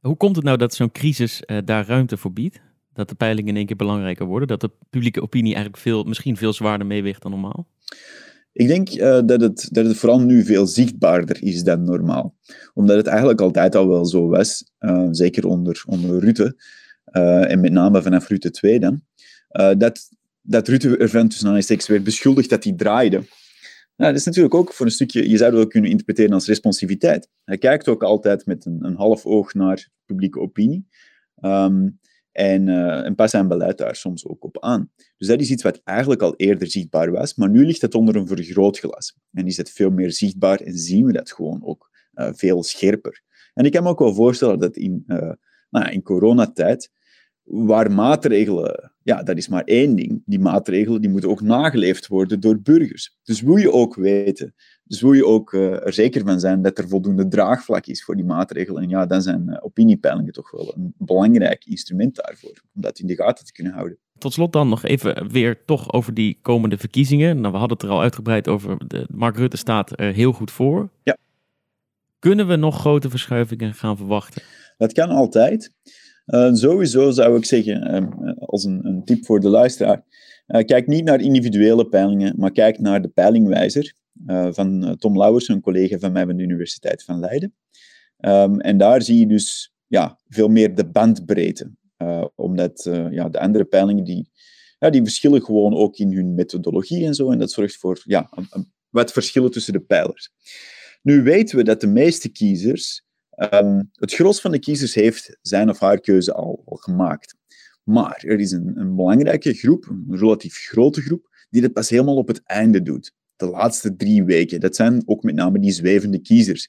[0.00, 2.60] Hoe komt het nou dat zo'n crisis uh, daar ruimte voor biedt?
[2.98, 4.48] Dat de peilingen in één keer belangrijker worden?
[4.48, 7.66] Dat de publieke opinie eigenlijk veel, misschien veel zwaarder meeweegt dan normaal?
[8.52, 12.34] Ik denk uh, dat, het, dat het vooral nu veel zichtbaarder is dan normaal.
[12.74, 16.56] Omdat het eigenlijk altijd al wel zo was, uh, zeker onder, onder Rutte,
[17.12, 19.02] uh, en met name vanaf Rutte 2 dan,
[19.78, 20.08] dat,
[20.42, 23.16] dat Rutte ervan tussen aanhalingstekens werd beschuldigd dat hij draaide.
[23.96, 26.46] Nou, dat is natuurlijk ook voor een stukje, je zou het ook kunnen interpreteren als
[26.46, 27.28] responsiviteit.
[27.44, 30.86] Hij kijkt ook altijd met een, een half oog naar publieke opinie.
[31.40, 31.98] Um,
[32.38, 34.90] en, uh, en pas zijn beleid daar soms ook op aan.
[35.16, 38.16] Dus dat is iets wat eigenlijk al eerder zichtbaar was, maar nu ligt het onder
[38.16, 39.16] een vergrootglas.
[39.32, 43.22] En is het veel meer zichtbaar en zien we dat gewoon ook uh, veel scherper.
[43.54, 45.32] En ik kan me ook wel voorstellen dat in, uh,
[45.70, 46.90] nou in coronatijd,
[47.50, 52.40] waar maatregelen, ja, dat is maar één ding, die maatregelen die moeten ook nageleefd worden
[52.40, 53.16] door burgers.
[53.22, 54.54] Dus wil je ook weten
[54.88, 58.16] dus wil je ook uh, er zeker van zijn dat er voldoende draagvlak is voor
[58.16, 58.82] die maatregelen.
[58.82, 63.06] En ja, dan zijn uh, opiniepeilingen toch wel een belangrijk instrument daarvoor, om dat in
[63.06, 63.98] de gaten te kunnen houden.
[64.18, 67.40] Tot slot dan nog even weer toch over die komende verkiezingen.
[67.40, 68.88] Nou, we hadden het er al uitgebreid over.
[68.88, 70.90] De, Mark Rutte staat er heel goed voor.
[71.02, 71.16] Ja.
[72.18, 74.42] Kunnen we nog grote verschuivingen gaan verwachten?
[74.76, 75.72] Dat kan altijd.
[76.28, 80.04] Uh, sowieso zou ik zeggen, um, als een, een, tip voor de luisteraar,
[80.46, 83.94] kijk niet naar individuele peilingen, maar kijk naar de peilingwijzer.
[84.50, 87.54] van Tom Lauwers, een collega van mij van de Universiteit van Leiden.
[88.16, 91.70] Ehm, en daar zie je dus ja, veel meer de bandbreedte.
[92.34, 94.30] omdat ja, de andere peilingen die,
[94.78, 97.30] ja, die verschillen gewoon ook in hun methodologie en zo.
[97.30, 98.30] En dat zorgt voor ja,
[98.90, 100.30] wat verschillen tussen de pijlers.
[101.02, 103.02] Nu weten we dat de meeste kiezers,
[103.38, 107.36] um, het gros van de kiezers heeft zijn of haar keuze al, gemaakt.
[107.82, 112.28] Maar er is een, belangrijke groep, een relatief grote groep, die dat pas helemaal op
[112.28, 113.12] het einde doet.
[113.36, 114.60] De laatste drie weken.
[114.60, 116.68] Dat zijn ook met name die zwevende kiezers.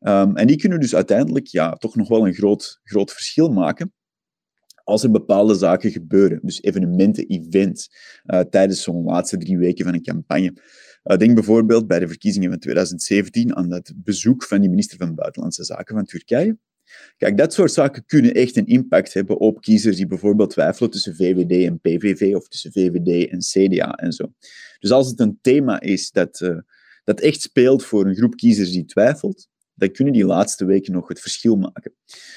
[0.00, 3.92] Um, en die kunnen dus uiteindelijk ja, toch nog wel een groot, groot verschil maken
[4.84, 6.40] als er bepaalde zaken gebeuren.
[6.42, 7.90] Dus evenementen, events,
[8.26, 10.54] uh, tijdens zo'n laatste drie weken van een campagne.
[11.04, 15.14] Uh, denk bijvoorbeeld bij de verkiezingen van 2017 aan dat bezoek van die minister van
[15.14, 16.58] Buitenlandse Zaken van Turkije.
[17.16, 21.16] Kijk, dat soort zaken kunnen echt een impact hebben op kiezers die bijvoorbeeld twijfelen tussen
[21.16, 24.32] VVD en PVV of tussen VVD en CDA en zo.
[24.78, 26.58] Dus als het een thema is dat, uh,
[27.04, 31.08] dat echt speelt voor een groep kiezers die twijfelt, dan kunnen die laatste weken nog
[31.08, 31.92] het verschil maken.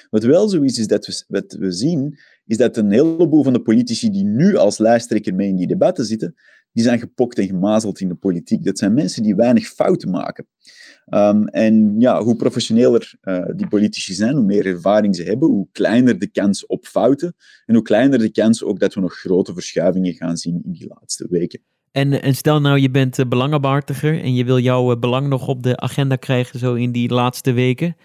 [0.10, 3.54] Wat wel zo is, is dat we, wat we zien, is dat een heleboel van
[3.54, 6.36] de politici die nu als lijsttrekker mee in die debatten zitten,
[6.74, 8.64] die zijn gepokt en gemazeld in de politiek.
[8.64, 10.48] Dat zijn mensen die weinig fouten maken.
[11.10, 15.68] Um, en ja, hoe professioneler uh, die politici zijn, hoe meer ervaring ze hebben, hoe
[15.72, 19.54] kleiner de kans op fouten en hoe kleiner de kans ook dat we nog grote
[19.54, 21.62] verschuivingen gaan zien in die laatste weken.
[21.92, 25.48] En, en stel nou, je bent uh, belangenbehartiger en je wil jouw uh, belang nog
[25.48, 27.96] op de agenda krijgen zo in die laatste weken.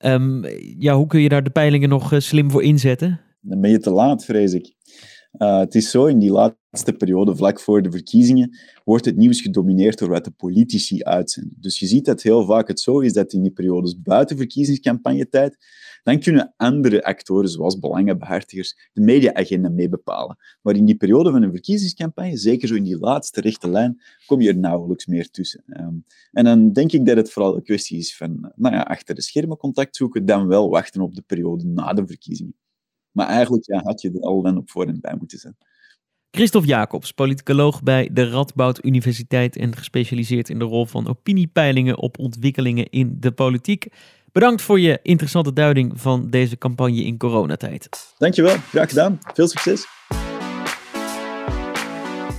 [0.00, 0.44] Um,
[0.78, 3.20] ja, hoe kun je daar de peilingen nog slim voor inzetten?
[3.40, 4.74] Dan ben je te laat, vrees ik.
[5.32, 9.40] Uh, het is zo, in die laatste periode, vlak voor de verkiezingen, wordt het nieuws
[9.40, 11.56] gedomineerd door wat de politici uitzenden.
[11.60, 15.56] Dus je ziet dat heel vaak het zo is dat in die periodes buiten verkiezingscampagnetijd,
[16.02, 20.36] dan kunnen andere actoren, zoals belangenbehartigers, de mediaagenda mee bepalen.
[20.62, 24.40] Maar in die periode van een verkiezingscampagne, zeker zo in die laatste rechte lijn, kom
[24.40, 25.62] je er nauwelijks meer tussen.
[25.66, 29.14] Um, en dan denk ik dat het vooral een kwestie is van nou ja, achter
[29.14, 32.54] de schermen contact zoeken, dan wel wachten op de periode na de verkiezingen.
[33.18, 35.56] Maar eigenlijk ja, had je er al dan op voor en bij moeten zijn.
[36.30, 42.18] Christophe Jacobs, politicoloog bij de Radboud Universiteit en gespecialiseerd in de rol van opiniepeilingen op
[42.18, 43.86] ontwikkelingen in de politiek.
[44.32, 48.14] Bedankt voor je interessante duiding van deze campagne in coronatijd.
[48.18, 49.18] Dankjewel, graag gedaan.
[49.34, 49.86] Veel succes.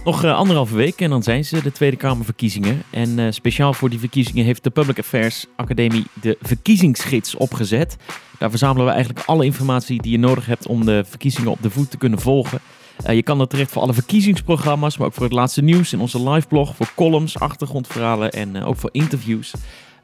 [0.09, 2.83] Nog uh, anderhalve week en dan zijn ze de Tweede Kamerverkiezingen.
[2.89, 7.97] En uh, speciaal voor die verkiezingen heeft de Public Affairs Academie de verkiezingsgids opgezet.
[8.37, 11.69] Daar verzamelen we eigenlijk alle informatie die je nodig hebt om de verkiezingen op de
[11.69, 12.59] voet te kunnen volgen.
[13.07, 15.99] Uh, je kan er terecht voor alle verkiezingsprogramma's, maar ook voor het laatste nieuws in
[15.99, 19.53] onze liveblog, voor columns, achtergrondverhalen en ook voor interviews.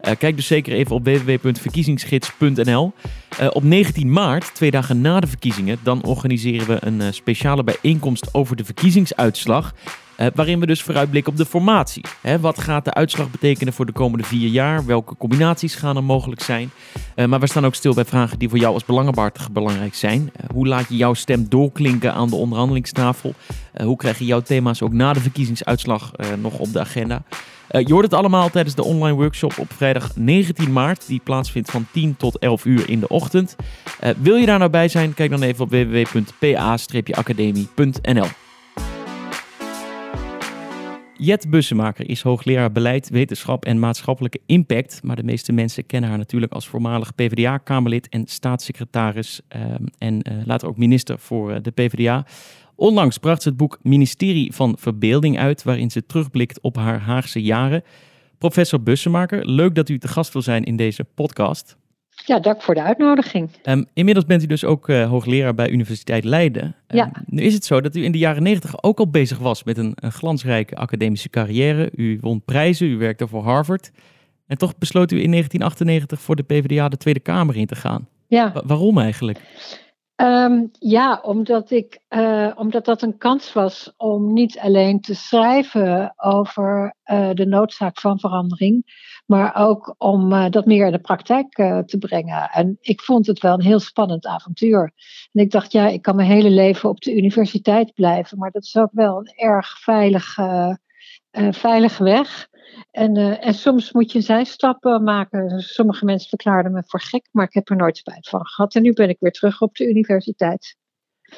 [0.05, 2.93] Uh, kijk dus zeker even op www.verkiezingsgids.nl.
[3.41, 7.63] Uh, op 19 maart, twee dagen na de verkiezingen, dan organiseren we een uh, speciale
[7.63, 9.73] bijeenkomst over de verkiezingsuitslag.
[10.35, 12.03] waarin we dus vooruitblikken op de formatie.
[12.39, 14.85] Wat gaat de uitslag betekenen voor de komende vier jaar?
[14.85, 16.71] Welke combinaties gaan er mogelijk zijn?
[17.27, 20.31] maar we staan ook stil bij vragen die voor jou als belangenbehartiger belangrijk zijn.
[20.53, 23.33] hoe laat je jouw stem doorklinken aan de onderhandelingstafel?
[23.83, 27.23] hoe krijg je jouw thema's ook na de verkiezingsuitslag nog op de agenda?
[27.75, 31.07] Uh, je hoort het allemaal tijdens de online workshop op vrijdag 19 maart.
[31.07, 33.55] Die plaatsvindt van 10 tot 11 uur in de ochtend.
[34.03, 35.13] Uh, wil je daar nou bij zijn?
[35.13, 38.27] Kijk dan even op www.pa-academie.nl.
[41.17, 44.99] Jet Bussemaker is hoogleraar beleid, wetenschap en maatschappelijke impact.
[45.03, 49.41] Maar de meeste mensen kennen haar natuurlijk als voormalig PvdA-Kamerlid en staatssecretaris.
[49.55, 49.61] Uh,
[49.97, 52.25] en later ook minister voor de PvdA.
[52.75, 57.41] Onlangs bracht ze het boek Ministerie van Verbeelding uit, waarin ze terugblikt op haar Haagse
[57.41, 57.83] jaren.
[58.37, 61.77] Professor Bussemaker, leuk dat u te gast wil zijn in deze podcast.
[62.25, 63.49] Ja, dank voor de uitnodiging.
[63.63, 66.63] Um, inmiddels bent u dus ook uh, hoogleraar bij Universiteit Leiden.
[66.63, 67.11] Um, ja.
[67.25, 69.77] Nu is het zo dat u in de jaren negentig ook al bezig was met
[69.77, 71.91] een, een, glansrijke academische carrière.
[71.95, 73.91] U won prijzen, u werkte voor Harvard.
[74.47, 78.07] En toch besloot u in 1998 voor de PvdA de Tweede Kamer in te gaan.
[78.27, 78.53] Ja.
[78.65, 79.41] waarom eigenlijk?
[80.21, 86.13] Um, ja, omdat, ik, uh, omdat dat een kans was om niet alleen te schrijven
[86.17, 91.53] over uh, de noodzaak van verandering, maar ook om uh, dat meer in de praktijk
[91.85, 92.49] te brengen.
[92.51, 94.91] En ik vond het wel een heel spannend avontuur.
[95.31, 98.63] En ik dacht, ja, ik kan mijn hele leven op de universiteit blijven, maar dat
[98.63, 100.79] is ook wel een erg veilige,
[101.51, 102.47] veilige weg.
[102.91, 105.59] En, uh, en soms moet je zijstappen maken.
[105.59, 108.75] Sommige mensen verklaarden me voor gek, maar ik heb er nooit spijt van gehad.
[108.75, 110.77] En nu ben ik weer terug op de universiteit.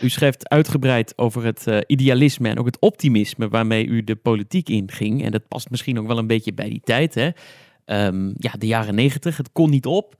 [0.01, 4.69] U schrijft uitgebreid over het uh, idealisme en ook het optimisme waarmee u de politiek
[4.69, 5.23] inging.
[5.23, 7.15] En dat past misschien ook wel een beetje bij die tijd.
[7.15, 7.29] Hè?
[7.85, 10.15] Um, ja, de jaren negentig, het kon niet op.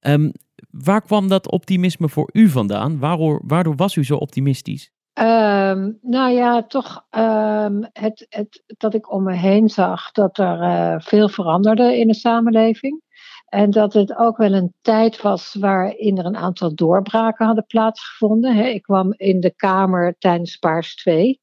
[0.00, 0.32] Um,
[0.70, 2.98] waar kwam dat optimisme voor u vandaan?
[3.42, 4.90] Waardoor was u zo optimistisch?
[5.14, 10.60] Um, nou ja, toch um, het, het, dat ik om me heen zag dat er
[10.60, 13.02] uh, veel veranderde in de samenleving.
[13.50, 18.74] En dat het ook wel een tijd was waarin er een aantal doorbraken hadden plaatsgevonden.
[18.74, 21.40] Ik kwam in de Kamer tijdens Paars 2.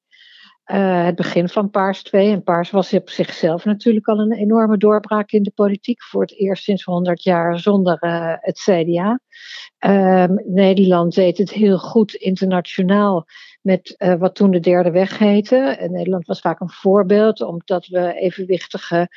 [0.65, 2.31] Uh, het begin van Paars 2.
[2.31, 6.03] En Paars was op zichzelf natuurlijk al een enorme doorbraak in de politiek.
[6.03, 9.19] Voor het eerst sinds 100 jaar zonder uh, het CDA.
[9.85, 13.25] Uh, Nederland deed het heel goed internationaal
[13.61, 15.55] met uh, wat toen de derde weg heette.
[15.55, 19.09] En Nederland was vaak een voorbeeld omdat we evenwichtige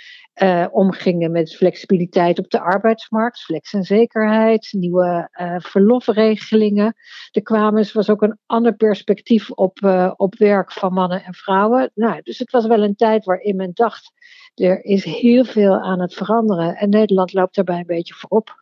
[0.42, 6.94] uh, omgingen met flexibiliteit op de arbeidsmarkt, flex en zekerheid, nieuwe uh, verlofregelingen.
[7.30, 9.78] Er kwamen, er was ook een ander perspectief op,
[10.16, 11.90] op werk van mannen en vrouwen.
[11.94, 14.12] Nou, dus het was wel een tijd waarin men dacht,
[14.54, 18.58] er is heel veel aan het veranderen en Nederland loopt daarbij een beetje voorop.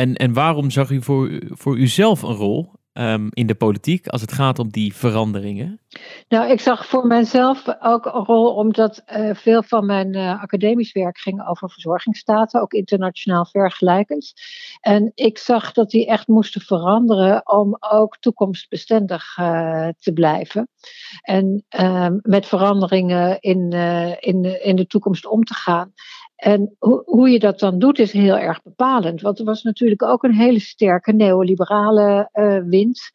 [0.00, 4.20] En, en waarom zag u voor, voor uzelf een rol um, in de politiek als
[4.20, 5.80] het gaat om die veranderingen?
[6.28, 10.92] Nou, ik zag voor mijzelf ook een rol omdat uh, veel van mijn uh, academisch
[10.92, 14.32] werk ging over verzorgingsstaten, ook internationaal vergelijkend.
[14.80, 20.68] En ik zag dat die echt moesten veranderen om ook toekomstbestendig uh, te blijven.
[21.22, 23.72] En um, met veranderingen in,
[24.20, 25.92] in, in de toekomst om te gaan.
[26.40, 29.20] En ho hoe je dat dan doet is heel erg bepalend.
[29.20, 33.10] Want er was natuurlijk ook een hele sterke neoliberale uh, wind.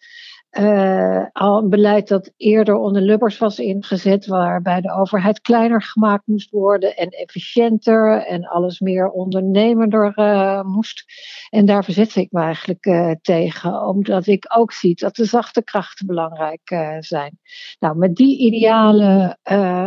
[0.59, 6.27] Uh, al een beleid dat eerder onder Lubbers was ingezet, waarbij de overheid kleiner gemaakt
[6.27, 11.03] moest worden en efficiënter en alles meer ondernemender uh, moest.
[11.49, 15.63] En daar verzette ik me eigenlijk uh, tegen, omdat ik ook zie dat de zachte
[15.63, 17.39] krachten belangrijk zijn.
[17.79, 19.39] Nou, met die idealen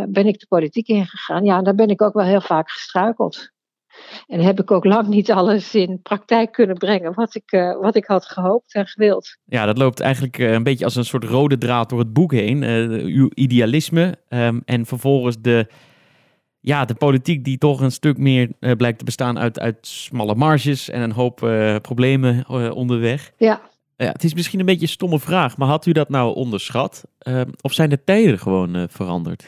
[0.09, 1.43] ben ik de politiek ingegaan.
[1.43, 3.51] Ja, daar ben ik ook wel heel vaak gestruikeld.
[4.27, 7.95] En heb ik ook lang niet alles in praktijk kunnen brengen wat ik, uh, wat
[7.95, 9.37] ik had gehoopt en gewild.
[9.45, 12.31] Ja, dat loopt eigenlijk uh, een beetje als een soort rode draad door het boek
[12.31, 12.61] heen.
[12.61, 15.67] Uh, uw idealisme um, en vervolgens de,
[16.59, 20.89] ja, de politiek die toch een stuk meer blijkt te bestaan uit, uit smalle marges
[20.89, 21.35] en een hoop
[21.81, 23.31] problemen onderweg.
[23.37, 23.61] Ja.
[23.97, 27.03] Ja, het is misschien een beetje een stomme vraag, maar had u dat nou onderschat?
[27.17, 29.45] Ehm, of zijn de tijden gewoon veranderd?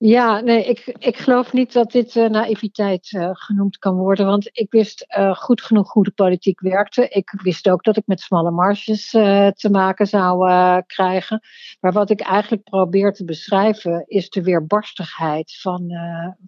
[0.00, 4.26] Ja, nee, ik, ik geloof niet dat dit uh, naïviteit uh, genoemd kan worden.
[4.26, 7.08] Want ik wist uh, goed genoeg hoe de politiek werkte.
[7.08, 10.48] Ik wist ook dat ik met smalle marges te maken zou
[10.86, 11.40] krijgen.
[11.80, 15.90] Maar wat ik eigenlijk probeer te beschrijven is de weerbarstigheid van,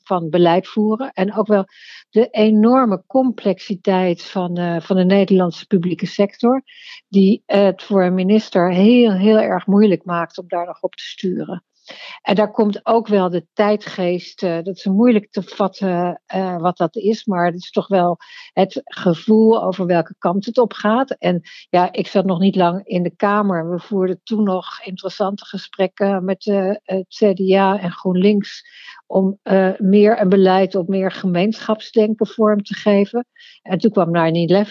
[0.02, 1.10] van beleid voeren.
[1.12, 1.64] En ook wel
[2.10, 6.62] de enorme complexiteit van, van de Nederlandse publieke sector.
[7.08, 11.04] Die het voor een minister heel, heel erg moeilijk maakt om daar nog op te
[11.04, 11.64] sturen.
[12.22, 16.76] En daar komt ook wel de tijdgeest, uh, dat is moeilijk te vatten uh, wat
[16.76, 18.16] dat is, maar het is toch wel
[18.52, 21.10] het gevoel over welke kant het op gaat.
[21.10, 23.70] En ja, ik zat nog niet lang in de Kamer.
[23.70, 28.62] We voerden toen nog interessante gesprekken met uh, het CDA en GroenLinks
[29.06, 29.38] om
[29.78, 33.26] meer een beleid op meer gemeenschapsdenken vorm te geven.
[33.62, 34.10] En toen kwam 9-11,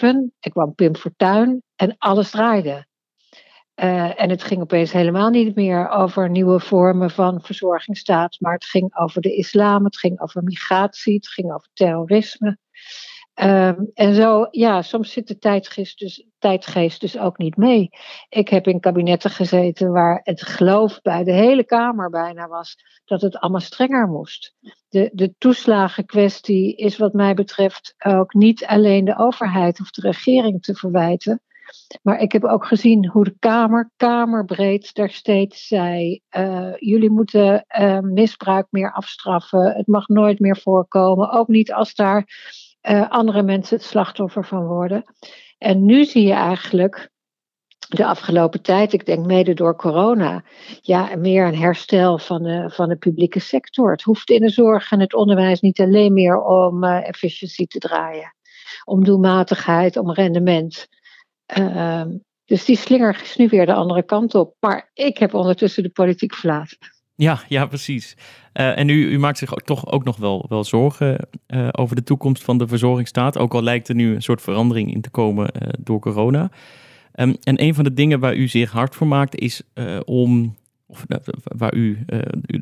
[0.00, 2.88] en kwam Pim Fortuyn en alles draaide.
[3.82, 8.64] Uh, en het ging opeens helemaal niet meer over nieuwe vormen van verzorgingsstaat, maar het
[8.64, 12.58] ging over de islam, het ging over migratie, het ging over terrorisme.
[13.42, 17.88] Um, en zo, ja, soms zit de tijdgeest dus, tijdgeest dus ook niet mee.
[18.28, 23.20] Ik heb in kabinetten gezeten waar het geloof bij de hele Kamer bijna was dat
[23.20, 24.54] het allemaal strenger moest.
[24.88, 30.62] De, de toeslagenkwestie is wat mij betreft ook niet alleen de overheid of de regering
[30.62, 31.42] te verwijten.
[32.02, 37.64] Maar ik heb ook gezien hoe de Kamer, Kamerbreed, daar steeds zei: uh, jullie moeten
[37.80, 39.72] uh, misbruik meer afstraffen.
[39.76, 41.30] Het mag nooit meer voorkomen.
[41.30, 42.26] Ook niet als daar
[42.82, 45.04] uh, andere mensen het slachtoffer van worden.
[45.58, 47.10] En nu zie je eigenlijk
[47.88, 50.44] de afgelopen tijd, ik denk mede door corona,
[50.80, 53.90] ja, meer een herstel van de, van de publieke sector.
[53.90, 58.34] Het hoeft in de zorg en het onderwijs niet alleen meer om efficiëntie te draaien,
[58.84, 60.88] om doelmatigheid, om rendement.
[61.58, 62.02] Uh,
[62.44, 64.56] dus die slinger is nu weer de andere kant op.
[64.60, 66.78] Maar ik heb ondertussen de politiek verlaten.
[67.14, 68.16] Ja, ja, precies.
[68.54, 72.42] Uh, en u, maakt zich toch ook nog wel, wel zorgen uh, over de toekomst
[72.42, 73.38] van de verzorgingsstaat.
[73.38, 76.50] Ook al lijkt er nu een soort verandering in te komen uh, door corona.
[77.14, 79.62] Um, en een van de dingen waar u zich hard voor maakt is
[80.04, 81.04] om, of
[81.42, 82.04] waar u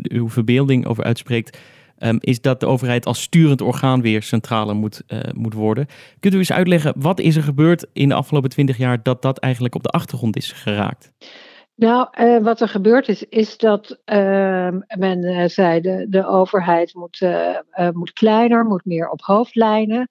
[0.02, 1.58] uw verbeelding over uitspreekt,
[1.98, 5.86] um, is dat de overheid als sturend orgaan weer centraler moet, uh, moet worden.
[6.20, 9.38] Kunt u eens uitleggen, wat is er gebeurd in de afgelopen twintig jaar dat dat
[9.38, 11.12] eigenlijk op de achtergrond is geraakt?
[11.78, 16.94] Nou, uh, wat er gebeurd is, is dat uh, men uh, zei de, de overheid
[16.94, 17.20] moet,
[17.92, 20.08] moet kleiner, moet meer op hoofdlijnen,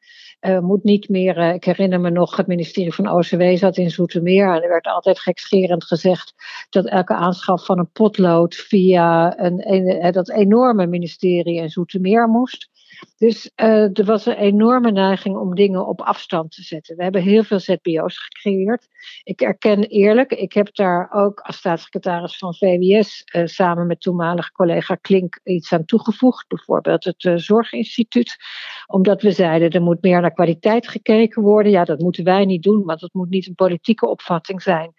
[0.61, 1.37] moet niet meer.
[1.37, 5.19] ik herinner me nog, het ministerie van OCW zat in Zoetermeer en er werd altijd
[5.19, 6.33] gekscherend gezegd
[6.69, 12.69] dat elke aanschaf van een potlood via een, een, dat enorme ministerie in Zoetermeer moest.
[13.17, 16.95] Dus uh, er was een enorme neiging om dingen op afstand te zetten.
[16.95, 18.87] We hebben heel veel ZBO's gecreëerd.
[19.23, 24.51] Ik erken eerlijk, ik heb daar ook als staatssecretaris van VWS eh, samen met toenmalige
[24.51, 26.47] collega Klink iets aan toegevoegd.
[26.47, 28.35] Bijvoorbeeld het uh, Zorginstituut.
[28.85, 31.71] Omdat we zeiden er moet meer naar kwaliteit gekeken worden.
[31.71, 34.93] Ja, dat moeten wij niet doen, want dat moet niet een politieke opvatting zijn.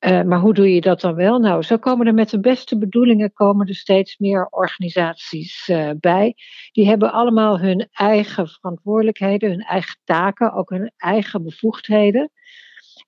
[0.00, 1.38] Uh, maar hoe doe je dat dan wel?
[1.38, 6.34] Nou, zo komen er met de beste bedoelingen komen er steeds meer organisaties uh, bij.
[6.72, 12.30] Die hebben allemaal hun eigen verantwoordelijkheden, hun eigen taken, ook hun eigen bevoegdheden.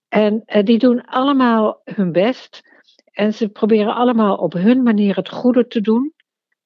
[0.08, 2.60] En uh, die doen allemaal hun best.
[3.12, 6.14] En ze proberen allemaal op hun manier het goede te doen.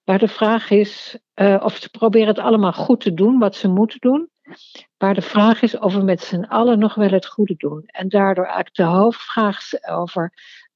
[0.04, 1.18] Maar de vraag is
[1.60, 4.28] of ze proberen het allemaal goed te doen, wat ze moeten doen.
[4.98, 7.82] Maar de vraag is of we met z'n allen nog wel het goede doen.
[7.86, 10.32] En daardoor eigenlijk de hoofdvraag over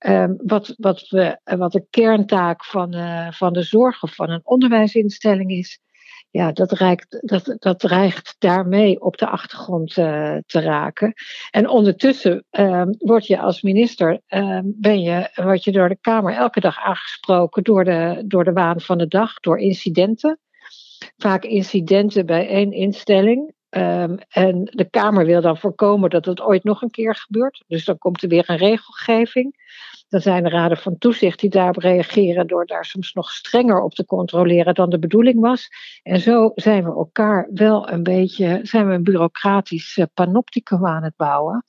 [0.06, 4.40] um, wat, wat, we, wat de kerntaak van, uh, van de zorg of van een
[4.44, 5.80] onderwijsinstelling is.
[6.30, 11.12] Ja, dat, reikt, dat, dat dreigt daarmee op de achtergrond uh, te raken.
[11.50, 16.34] En ondertussen um, word je als minister, um, ben je, word je door de Kamer
[16.34, 20.38] elke dag aangesproken door de, door de waan van de dag, door incidenten
[21.16, 23.54] vaak incidenten bij één instelling.
[23.76, 27.64] Um, en de Kamer wil dan voorkomen dat het ooit nog een keer gebeurt.
[27.66, 29.64] Dus dan komt er weer een regelgeving.
[30.08, 33.94] Dan zijn de raden van toezicht die daarop reageren door daar soms nog strenger op
[33.94, 35.68] te controleren dan de bedoeling was.
[36.02, 41.16] En zo zijn we elkaar wel een beetje, zijn we een bureaucratisch panopticum aan het
[41.16, 41.64] bouwen.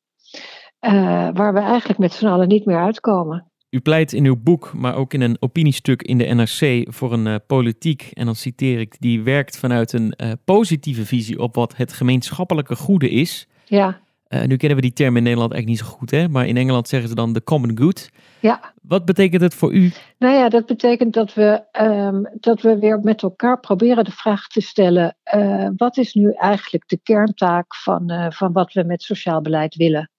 [0.82, 3.52] Uh, waar we eigenlijk met z'n allen niet meer uitkomen.
[3.70, 7.26] U pleit in uw boek, maar ook in een opiniestuk in de NRC voor een
[7.26, 11.76] uh, politiek, en dan citeer ik, die werkt vanuit een uh, positieve visie op wat
[11.76, 13.48] het gemeenschappelijke goede is.
[13.66, 14.00] Ja.
[14.30, 16.30] Uh, nu kennen we die term in Nederland eigenlijk niet zo goed, hè?
[16.30, 18.10] maar in Engeland zeggen ze dan de common good.
[18.40, 18.74] Ja.
[18.82, 19.92] Wat betekent het voor u?
[20.18, 24.48] Nou ja, dat betekent dat we, um, dat we weer met elkaar proberen de vraag
[24.48, 25.18] te stellen:
[25.78, 30.10] wat is nu eigenlijk de kerntaak van, van wat we met sociaal beleid willen?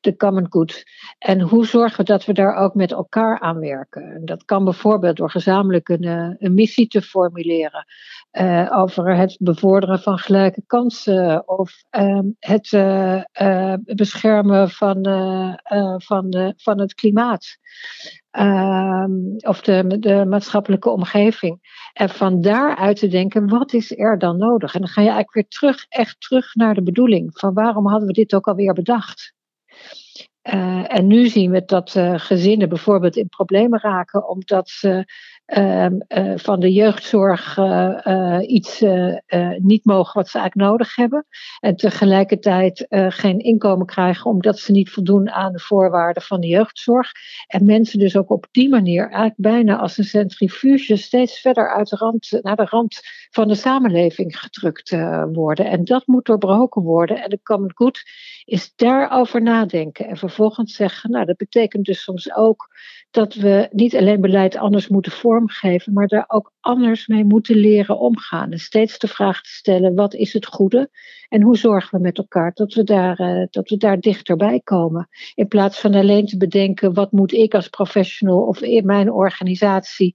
[0.00, 0.82] De common good.
[1.18, 4.20] En hoe zorgen we dat we daar ook met elkaar aan werken?
[4.24, 7.86] Dat kan bijvoorbeeld door gezamenlijk een, eh, een missie te formuleren.
[8.32, 14.96] Uh, over het bevorderen van gelijke kansen of uh, het uh, beschermen van,
[15.96, 17.58] van, de, van het klimaat.
[18.32, 21.60] Ehm, of de, de maatschappelijke omgeving.
[21.92, 24.74] En van daaruit te denken, wat is er dan nodig?
[24.74, 27.30] En dan ga je eigenlijk weer terug, echt terug naar de bedoeling.
[27.38, 29.34] Van waarom hadden we dit ook alweer bedacht?
[30.42, 35.04] Uh, en nu zien we dat uh, gezinnen bijvoorbeeld in problemen raken omdat ze
[36.36, 37.58] van de jeugdzorg
[38.46, 38.84] iets
[39.58, 41.26] niet mogen wat ze eigenlijk nodig hebben.
[41.60, 47.10] En tegelijkertijd geen inkomen krijgen omdat ze niet voldoen aan de voorwaarden van de jeugdzorg.
[47.46, 51.88] En mensen dus ook op die manier eigenlijk bijna als een centrifuge steeds verder uit
[51.88, 54.96] de rand, naar de rand van de samenleving gedrukt
[55.32, 55.66] worden.
[55.66, 57.22] En dat moet doorbroken worden.
[57.22, 58.02] En de Common Good
[58.44, 60.06] is daarover nadenken.
[60.06, 62.68] En vervolgens zeggen, nou dat betekent dus soms ook
[63.10, 67.98] dat we niet alleen beleid anders moeten vormgeven, maar daar ook anders mee moeten leren
[67.98, 68.50] omgaan.
[68.50, 70.90] En steeds de vraag te stellen, wat is het goede?
[71.28, 75.08] En hoe zorgen we met elkaar dat we daar, uh, dat we daar dichterbij komen?
[75.34, 80.14] In plaats van alleen te bedenken, wat moet ik als professional of in mijn organisatie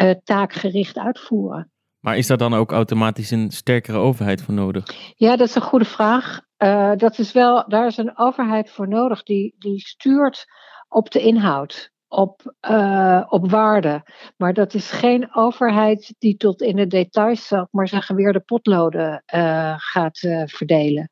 [0.00, 1.70] uh, taakgericht uitvoeren?
[2.00, 4.84] Maar is daar dan ook automatisch een sterkere overheid voor nodig?
[5.16, 6.40] Ja, dat is een goede vraag.
[6.58, 10.46] Uh, dat is wel, daar is een overheid voor nodig die, die stuurt
[10.88, 14.02] op de inhoud, op, uh, op waarde.
[14.36, 19.22] Maar dat is geen overheid die tot in de details, maar zeggen, weer de potloden
[19.34, 21.10] uh, gaat verdelen.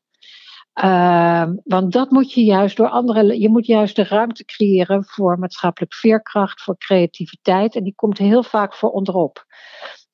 [0.83, 3.39] Uh, want dat moet je juist door andere.
[3.39, 7.75] Je moet juist de ruimte creëren voor maatschappelijk veerkracht, voor creativiteit.
[7.75, 9.45] En die komt heel vaak voor onderop.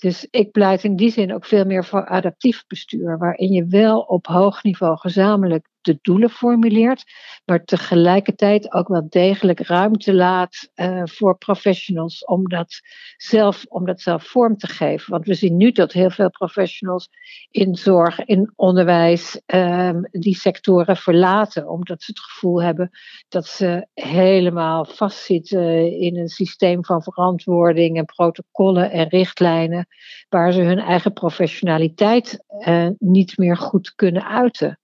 [0.01, 3.99] Dus ik pleit in die zin ook veel meer voor adaptief bestuur, waarin je wel
[3.99, 7.03] op hoog niveau gezamenlijk de doelen formuleert,
[7.45, 12.79] maar tegelijkertijd ook wel degelijk ruimte laat uh, voor professionals om dat,
[13.17, 15.11] zelf, om dat zelf vorm te geven.
[15.11, 17.09] Want we zien nu dat heel veel professionals
[17.51, 22.89] in zorg, in onderwijs, um, die sectoren verlaten, omdat ze het gevoel hebben
[23.29, 29.87] dat ze helemaal vastzitten in een systeem van verantwoording en protocollen en richtlijnen,
[30.29, 34.79] waar ze hun eigen professionaliteit uh, niet meer goed kunnen uiten.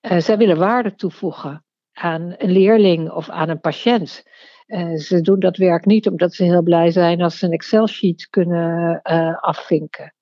[0.00, 1.64] Uh, zij willen waarde toevoegen.
[1.92, 4.22] aan een leerling of aan een patiënt.
[4.66, 8.28] Uh, ze doen dat werk niet omdat ze heel blij zijn als ze een Excel-sheet
[8.28, 9.02] kunnen
[9.40, 10.14] afvinken.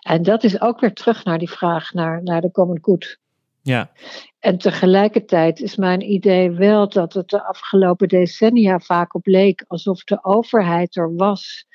[0.00, 3.18] En dat is ook weer terug naar die vraag naar, naar de common good.
[3.62, 3.90] Ja.
[4.38, 10.04] En tegelijkertijd is mijn idee wel dat het de afgelopen decennia vaak op leek alsof
[10.04, 11.66] de overheid er was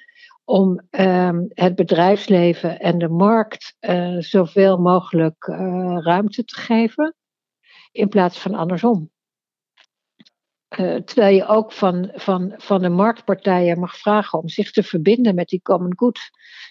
[0.51, 7.15] om um, het bedrijfsleven en de markt uh, zoveel mogelijk uh, ruimte te geven,
[7.91, 9.11] in plaats van andersom.
[10.79, 15.35] Uh, terwijl je ook van, van, van de marktpartijen mag vragen om zich te verbinden
[15.35, 16.19] met die common good.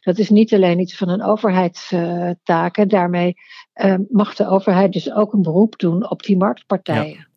[0.00, 2.90] Dat is niet alleen iets van een overheidstaak.
[2.90, 3.34] daarmee
[3.74, 7.29] uh, mag de overheid dus ook een beroep doen op die marktpartijen.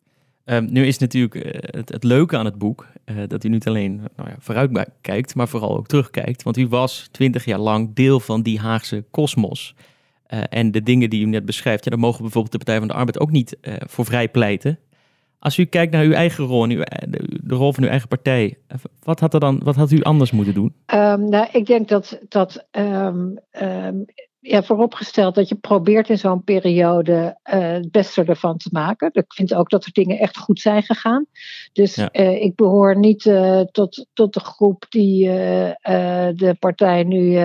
[0.46, 1.52] Um, nu is natuurlijk uh,
[1.86, 5.48] het, leuke aan het boek uh, dat u niet alleen nou ja, vooruit kijkt, maar
[5.48, 6.42] vooral ook terugkijkt.
[6.42, 9.74] Want u was twintig jaar lang deel van die Haagse kosmos.
[10.28, 12.88] Uh, en de dingen die u net beschrijft, ja, daar mogen bijvoorbeeld de Partij van
[12.88, 14.78] de Arbeid ook niet voor vrij pleiten.
[15.38, 18.58] Als u kijkt naar uw eigen rol en de, rol van uw eigen partij,
[19.02, 20.74] wat had, er dan, wat had u anders moeten doen?
[20.86, 23.38] Um, nou, ik denk dat, dat um,
[24.46, 29.10] ja, vooropgesteld dat je probeert in zo'n periode uh, het beste ervan te maken.
[29.12, 31.26] Ik vind ook dat er dingen echt goed zijn gegaan.
[31.72, 32.08] Dus ja.
[32.12, 35.26] uh, ik behoor niet uh, tot, tot de groep die
[36.34, 37.38] de partij nu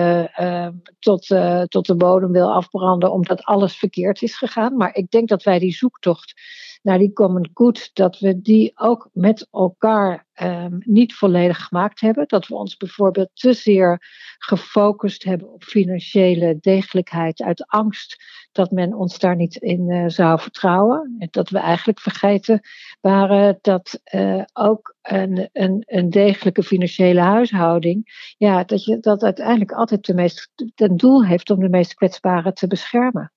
[0.98, 1.26] tot,
[1.68, 4.76] tot de bodem wil afbranden omdat alles verkeerd is gegaan.
[4.76, 6.34] Maar ik denk dat wij die zoektocht
[6.82, 12.28] naar die common good, dat we die ook met elkaar um, niet volledig gemaakt hebben.
[12.28, 13.98] Dat we ons bijvoorbeeld te zeer
[14.38, 20.40] gefocust hebben op financiële degelijkheid uit angst dat men ons daar niet in uh, zou
[20.40, 21.16] vertrouwen.
[21.18, 22.60] En dat we eigenlijk vergeten
[23.00, 29.72] waren dat uh, ook een, een, een degelijke financiële huishouding, ja, dat je dat uiteindelijk
[29.72, 33.32] altijd de meest, ten doel heeft om de meest kwetsbaren te beschermen.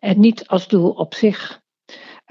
[0.00, 1.60] En niet als doel op zich.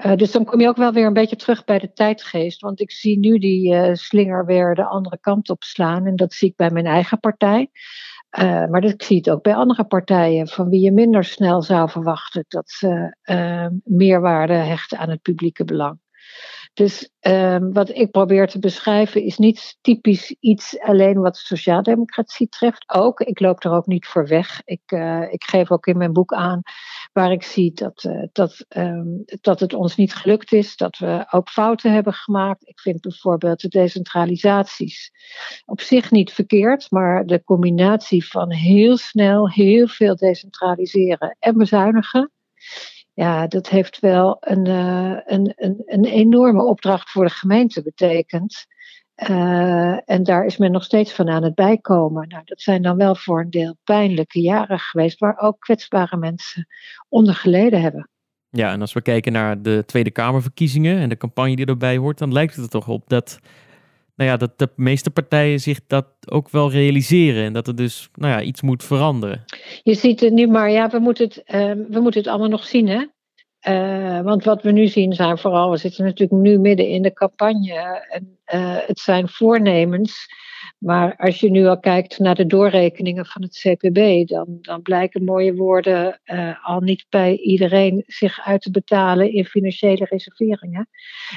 [0.04, 2.60] Uh, dus dan kom je ook wel weer een beetje terug bij de tijdgeest.
[2.60, 6.06] Want ik zie nu die uh, slinger weer de andere kant op slaan.
[6.06, 7.70] En dat zie ik bij mijn eigen partij.
[8.38, 10.48] Uh, maar dat, ik zie het ook bij andere partijen.
[10.48, 13.16] Van wie je minder snel zou verwachten dat ze
[13.84, 15.98] meerwaarde hechten aan het publieke belang.
[16.80, 22.84] Dus um, wat ik probeer te beschrijven is niet typisch iets alleen wat sociaaldemocratie treft.
[22.88, 24.60] Ook, ik loop er ook niet voor weg.
[24.64, 26.62] Ik, uh, ik geef ook in mijn boek aan
[27.12, 31.26] waar ik zie dat, uh, dat, um, dat het ons niet gelukt is, dat we
[31.30, 32.68] ook fouten hebben gemaakt.
[32.68, 35.10] Ik vind bijvoorbeeld de decentralisaties
[35.64, 42.30] op zich niet verkeerd, maar de combinatie van heel snel heel veel decentraliseren en bezuinigen
[43.20, 48.66] ja, dat heeft wel een, uh, een, een, een enorme opdracht voor de gemeente betekend.
[49.30, 52.28] Uh, en daar is men nog steeds van aan het bijkomen.
[52.28, 56.66] Nou, dat zijn dan wel voor een deel pijnlijke jaren geweest, waar ook kwetsbare mensen
[57.08, 58.10] onder geleden hebben.
[58.50, 62.18] Ja, en als we kijken naar de Tweede Kamerverkiezingen en de campagne die erbij hoort,
[62.18, 63.38] dan lijkt het er toch op dat,
[64.20, 68.08] nou ja, dat de meeste partijen zich dat ook wel realiseren en dat er dus
[68.14, 69.44] nou ja, iets moet veranderen.
[69.82, 72.64] Je ziet het nu maar, ja, we moeten het, uh, we moeten het allemaal nog
[72.64, 73.04] zien, hè?
[73.68, 77.12] Uh, want wat we nu zien zijn vooral, we zitten natuurlijk nu midden in de
[77.12, 78.06] campagne.
[78.08, 80.26] En uh, het zijn voornemens.
[80.80, 85.24] Maar als je nu al kijkt naar de doorrekeningen van het CPB, dan, dan blijken
[85.24, 90.88] mooie woorden uh, al niet bij iedereen zich uit te betalen in financiële reserveringen.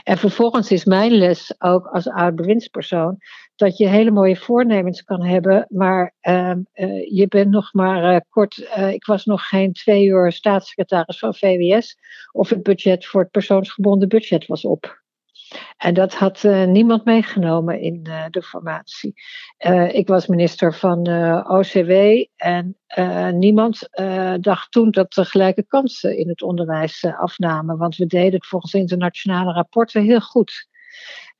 [0.03, 3.17] En vervolgens is mijn les ook als oud bewindspersoon
[3.55, 8.19] dat je hele mooie voornemens kan hebben, maar uh, uh, je bent nog maar uh,
[8.29, 11.97] kort, ik was nog geen twee uur staatssecretaris van VWS,
[12.31, 15.03] of het budget voor het persoonsgebonden budget was op.
[15.78, 19.14] En dat had uh, niemand meegenomen in uh, de formatie.
[19.60, 20.99] Uh, ik was minister van
[21.47, 21.91] OCW
[22.36, 22.78] en
[23.39, 23.89] niemand
[24.39, 27.78] dacht toen dat er gelijke kansen in het onderwijs afnamen.
[27.78, 30.68] Want we deden het volgens internationale rapporten heel goed.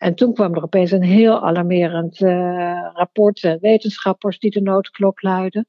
[0.04, 3.58] En toen kwam er opeens een heel alarmerend uh, rapport.
[3.62, 5.68] wetenschappers die de noodklok luiden.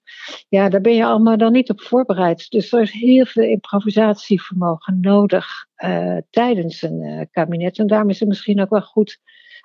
[0.49, 2.51] Ja, daar ben je allemaal dan niet op voorbereid.
[2.51, 5.47] Dus er is heel veel improvisatievermogen nodig
[5.85, 7.79] uh, tijdens een kabinet.
[7.79, 9.19] En daarom is het misschien ook wel goed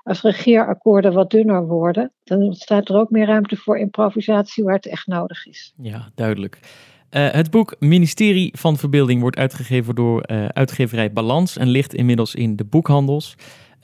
[0.04, 2.14] als regeerakkoorden wat dunner worden.
[2.24, 5.74] Dan staat er ook meer ruimte voor improvisatie waar het echt nodig is.
[5.82, 6.60] Ja, duidelijk.
[7.10, 12.66] Het boek Ministerie van Verbeelding wordt uitgegeven door uitgeverij Balans en ligt inmiddels in de
[12.66, 13.36] boekhandels.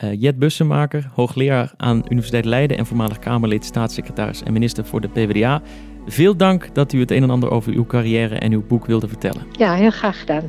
[0.04, 5.08] Uh, Jet Bussemaker, hoogleraar aan Universiteit Leiden en voormalig Kamerlid, staatssecretaris en minister voor de
[5.08, 5.62] PvdA.
[6.06, 9.08] Veel dank dat u het een en ander over uw carrière en uw boek wilde
[9.08, 9.42] vertellen.
[9.52, 10.44] Ja, heel graag gedaan.